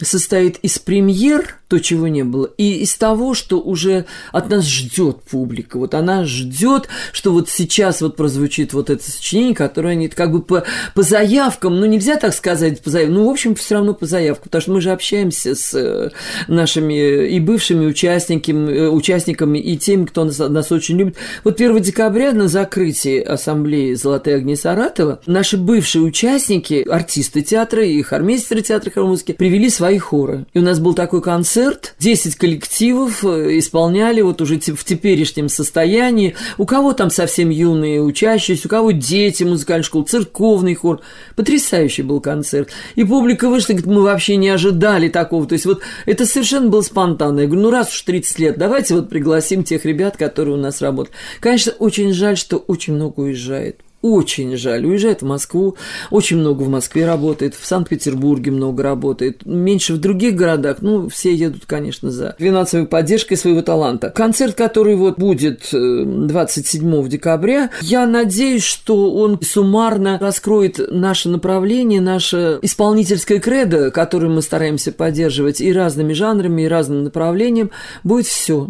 состоит 0.00 0.58
из 0.58 0.78
премьер, 0.78 1.56
то, 1.68 1.80
чего 1.80 2.08
не 2.08 2.22
было, 2.24 2.50
и 2.56 2.82
из 2.82 2.94
того, 2.94 3.34
что 3.34 3.60
уже 3.60 4.06
от 4.32 4.50
нас 4.50 4.66
ждет 4.66 5.22
публика. 5.22 5.78
Вот 5.78 5.94
она 5.94 6.24
ждет, 6.24 6.88
что 7.12 7.32
вот 7.32 7.48
сейчас 7.48 8.00
вот 8.00 8.16
прозвучит 8.16 8.72
вот 8.72 8.90
это 8.90 9.02
сочинение, 9.02 9.54
которое 9.54 9.90
они 9.90 10.08
как 10.08 10.30
бы 10.30 10.42
по, 10.42 10.64
по 10.94 11.02
заявкам, 11.02 11.80
ну 11.80 11.86
нельзя 11.86 12.16
так 12.16 12.34
сказать 12.34 12.80
по 12.82 12.90
заявкам, 12.90 13.14
ну 13.14 13.26
в 13.26 13.30
общем 13.30 13.54
все 13.54 13.74
равно 13.74 13.94
по 13.94 14.06
заявкам, 14.06 14.44
потому 14.44 14.62
что 14.62 14.72
мы 14.72 14.80
же 14.80 14.92
общаемся 14.92 15.54
с 15.54 15.74
э, 15.74 16.10
нашими 16.48 17.26
и 17.28 17.40
бывшими 17.40 17.86
участниками, 17.86 18.72
э, 18.72 18.88
участниками 18.88 19.58
и 19.58 19.76
теми, 19.76 20.04
кто 20.04 20.24
нас, 20.24 20.38
нас 20.38 20.70
очень 20.70 20.96
любит. 20.96 21.16
Вот 21.42 21.60
1 21.60 21.80
декабря 21.80 22.32
на 22.32 22.48
закрытии 22.48 23.20
ассамблеи 23.20 23.94
«Золотые 23.94 24.36
огни 24.36 24.54
Саратова» 24.54 25.20
наши 25.26 25.56
бывшие 25.56 26.02
участники, 26.02 26.86
артисты 26.88 27.42
театра 27.42 27.84
и 27.84 28.00
хормейстеры 28.02 28.62
театра 28.62 29.02
музыки 29.02 29.32
привели 29.36 29.70
свои 29.70 29.98
хоры. 29.98 30.46
И 30.52 30.58
у 30.58 30.62
нас 30.62 30.78
был 30.78 30.94
такой 30.94 31.22
концерт, 31.22 31.94
10 31.98 32.36
коллективов 32.36 33.24
э, 33.24 33.58
исполняли 33.58 34.20
вот 34.20 34.40
уже 34.40 34.58
в 34.58 34.84
теперешнем 34.84 35.48
состоянии. 35.48 36.34
У 36.58 36.66
кого 36.66 36.92
там 36.92 37.10
совсем 37.10 37.50
юные 37.50 38.02
учащиеся, 38.02 38.66
у 38.66 38.70
кого 38.70 38.92
дети 38.92 39.44
музыкальной 39.44 39.84
школы, 39.84 40.04
церковный 40.04 40.74
хор. 40.74 41.00
Потрясающий 41.36 42.02
был 42.02 42.20
концерт. 42.20 42.70
И 42.94 43.04
публика 43.04 43.48
вышла, 43.48 43.74
говорит, 43.74 43.86
мы 43.86 44.02
вообще 44.02 44.36
не 44.36 44.48
ожидали 44.48 45.08
такого. 45.08 45.46
То 45.46 45.54
есть 45.54 45.66
вот 45.66 45.82
это 46.06 46.26
совершенно 46.26 46.68
было 46.68 46.82
спонтанно. 46.82 47.40
Я 47.40 47.46
говорю, 47.46 47.62
ну 47.62 47.70
раз 47.70 47.92
уж 47.92 48.02
30 48.02 48.38
лет, 48.38 48.58
давайте 48.58 48.94
вот 48.94 49.08
пригласим 49.08 49.64
тех 49.64 49.84
ребят, 49.84 50.16
которые 50.16 50.56
у 50.56 50.60
нас 50.60 50.80
работают. 50.80 51.16
Конечно, 51.40 51.72
очень 51.78 52.12
жаль, 52.12 52.36
что 52.36 52.58
очень 52.58 52.94
много 52.94 53.20
уезжает 53.20 53.80
очень 54.04 54.54
жаль. 54.58 54.84
Уезжает 54.84 55.22
в 55.22 55.24
Москву, 55.24 55.76
очень 56.10 56.36
много 56.36 56.62
в 56.62 56.68
Москве 56.68 57.06
работает, 57.06 57.54
в 57.54 57.64
Санкт-Петербурге 57.66 58.50
много 58.50 58.82
работает, 58.82 59.46
меньше 59.46 59.94
в 59.94 59.98
других 59.98 60.36
городах. 60.36 60.78
Ну, 60.82 61.08
все 61.08 61.34
едут, 61.34 61.62
конечно, 61.66 62.10
за 62.10 62.36
финансовой 62.38 62.86
поддержкой 62.86 63.36
своего 63.36 63.62
таланта. 63.62 64.10
Концерт, 64.10 64.56
который 64.56 64.94
вот 64.96 65.18
будет 65.18 65.70
27 65.72 66.94
э, 66.94 67.08
декабря, 67.08 67.70
я 67.80 68.06
надеюсь, 68.06 68.62
что 68.62 69.14
он 69.14 69.40
суммарно 69.40 70.18
раскроет 70.20 70.78
наше 70.90 71.30
направление, 71.30 72.02
наше 72.02 72.58
исполнительское 72.60 73.40
кредо, 73.40 73.90
которое 73.90 74.28
мы 74.28 74.42
стараемся 74.42 74.92
поддерживать 74.92 75.62
и 75.62 75.72
разными 75.72 76.12
жанрами, 76.12 76.62
и 76.62 76.68
разным 76.68 77.04
направлением, 77.04 77.70
будет 78.02 78.26
все. 78.26 78.68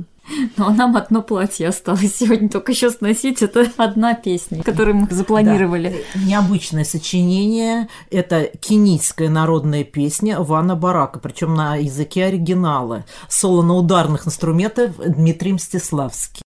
Но 0.57 0.71
нам 0.71 0.97
одно 0.97 1.23
платье 1.23 1.69
осталось 1.69 2.17
сегодня 2.17 2.49
только 2.49 2.73
еще 2.73 2.91
сносить. 2.91 3.43
Это 3.43 3.71
одна 3.77 4.15
песня, 4.15 4.63
которую 4.63 4.97
мы 4.97 5.07
запланировали. 5.11 6.05
Да. 6.15 6.21
Необычное 6.21 6.85
сочинение. 6.85 7.89
Это 8.11 8.51
кенийская 8.61 9.29
народная 9.29 9.85
песня 9.85 10.41
Вана 10.41 10.77
Барака, 10.77 11.19
причем 11.19 11.55
на 11.55 11.77
языке 11.77 12.27
оригинала. 12.27 13.05
Соло 13.29 13.63
на 13.63 13.75
ударных 13.75 14.27
инструментах 14.27 14.93
Дмитрий 14.97 15.53
Мстиславский. 15.53 16.44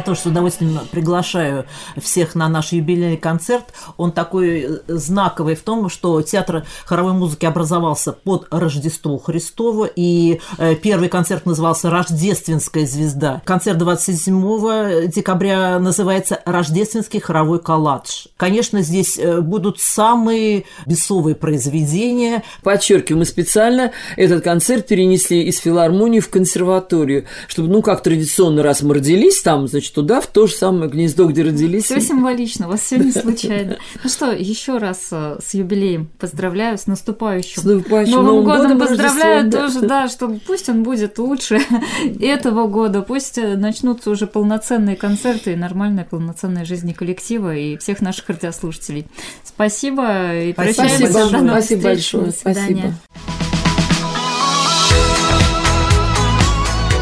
Я 0.00 0.04
тоже 0.04 0.20
с 0.20 0.24
удовольствием 0.24 0.78
приглашаю 0.90 1.66
всех 1.98 2.34
на 2.34 2.48
наш 2.48 2.72
юбилейный 2.72 3.18
концерт. 3.18 3.66
Он 3.98 4.12
такой 4.12 4.60
э, 4.62 4.78
знаковый 4.88 5.54
в 5.54 5.60
том, 5.60 5.90
что 5.90 6.22
театр 6.22 6.64
хоровой 6.86 7.12
музыки 7.12 7.44
образовался 7.44 8.12
под 8.12 8.46
Рождество 8.50 9.18
Христово, 9.18 9.84
и 9.94 10.40
э, 10.56 10.74
первый 10.76 11.10
концерт 11.10 11.44
назывался 11.44 11.90
«Рождественская 11.90 12.86
звезда». 12.86 13.42
Концерт 13.44 13.76
27 13.76 15.08
декабря 15.08 15.78
называется 15.78 16.40
«Рождественский 16.46 17.20
хоровой 17.20 17.58
колладж». 17.58 18.28
Конечно, 18.38 18.80
здесь 18.80 19.18
э, 19.18 19.42
будут 19.42 19.80
самые 19.80 20.64
бесовые 20.86 21.34
произведения. 21.34 22.42
Подчеркиваю, 22.62 23.18
мы 23.18 23.24
специально 23.26 23.92
этот 24.16 24.42
концерт 24.42 24.86
перенесли 24.86 25.42
из 25.42 25.58
филармонии 25.58 26.20
в 26.20 26.30
консерваторию, 26.30 27.26
чтобы, 27.48 27.68
ну, 27.68 27.82
как 27.82 28.02
традиционно, 28.02 28.62
раз 28.62 28.80
мы 28.80 28.94
родились 28.94 29.42
там, 29.42 29.68
значит, 29.68 29.89
значит, 29.90 29.94
туда, 29.94 30.20
в 30.20 30.26
то 30.26 30.46
же 30.46 30.54
самое 30.54 30.90
гнездо, 30.90 31.26
где 31.26 31.42
родились. 31.42 31.84
Все 31.84 32.00
символично, 32.00 32.66
у 32.66 32.70
вас 32.70 32.80
все 32.80 32.98
не 32.98 33.12
случайно. 33.12 33.78
Ну 34.02 34.10
что, 34.10 34.32
еще 34.32 34.78
раз 34.78 35.08
э, 35.10 35.38
с 35.44 35.54
юбилеем 35.54 36.10
поздравляю, 36.18 36.78
с 36.78 36.86
наступающим. 36.86 37.62
С 37.62 37.64
наступающим 37.64 38.12
Новым, 38.12 38.26
Новым 38.26 38.44
годом, 38.44 38.78
годом 38.78 38.88
поздравляю 38.88 39.50
тоже, 39.50 39.80
да, 39.80 40.08
что 40.08 40.28
пусть 40.46 40.68
он 40.68 40.82
будет 40.82 41.18
лучше 41.18 41.60
этого 42.20 42.66
года, 42.66 43.02
пусть 43.02 43.38
э, 43.38 43.56
начнутся 43.56 44.10
уже 44.10 44.26
полноценные 44.26 44.96
концерты 44.96 45.52
и 45.52 45.56
нормальная 45.56 46.04
полноценная 46.04 46.64
жизнь 46.64 46.92
коллектива 46.94 47.54
и 47.54 47.76
всех 47.76 48.00
наших 48.00 48.28
радиослушателей. 48.28 49.06
Спасибо 49.44 50.34
и 50.36 50.52
прощаемся. 50.52 51.10
Спасибо, 51.10 51.48
Спасибо 51.48 51.82
большое. 51.82 52.30
Спасибо. 52.32 52.94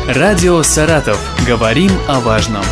Радио 0.08 0.62
«Саратов». 0.62 1.20
Говорим 1.46 1.90
о 2.08 2.20
важном. 2.20 2.64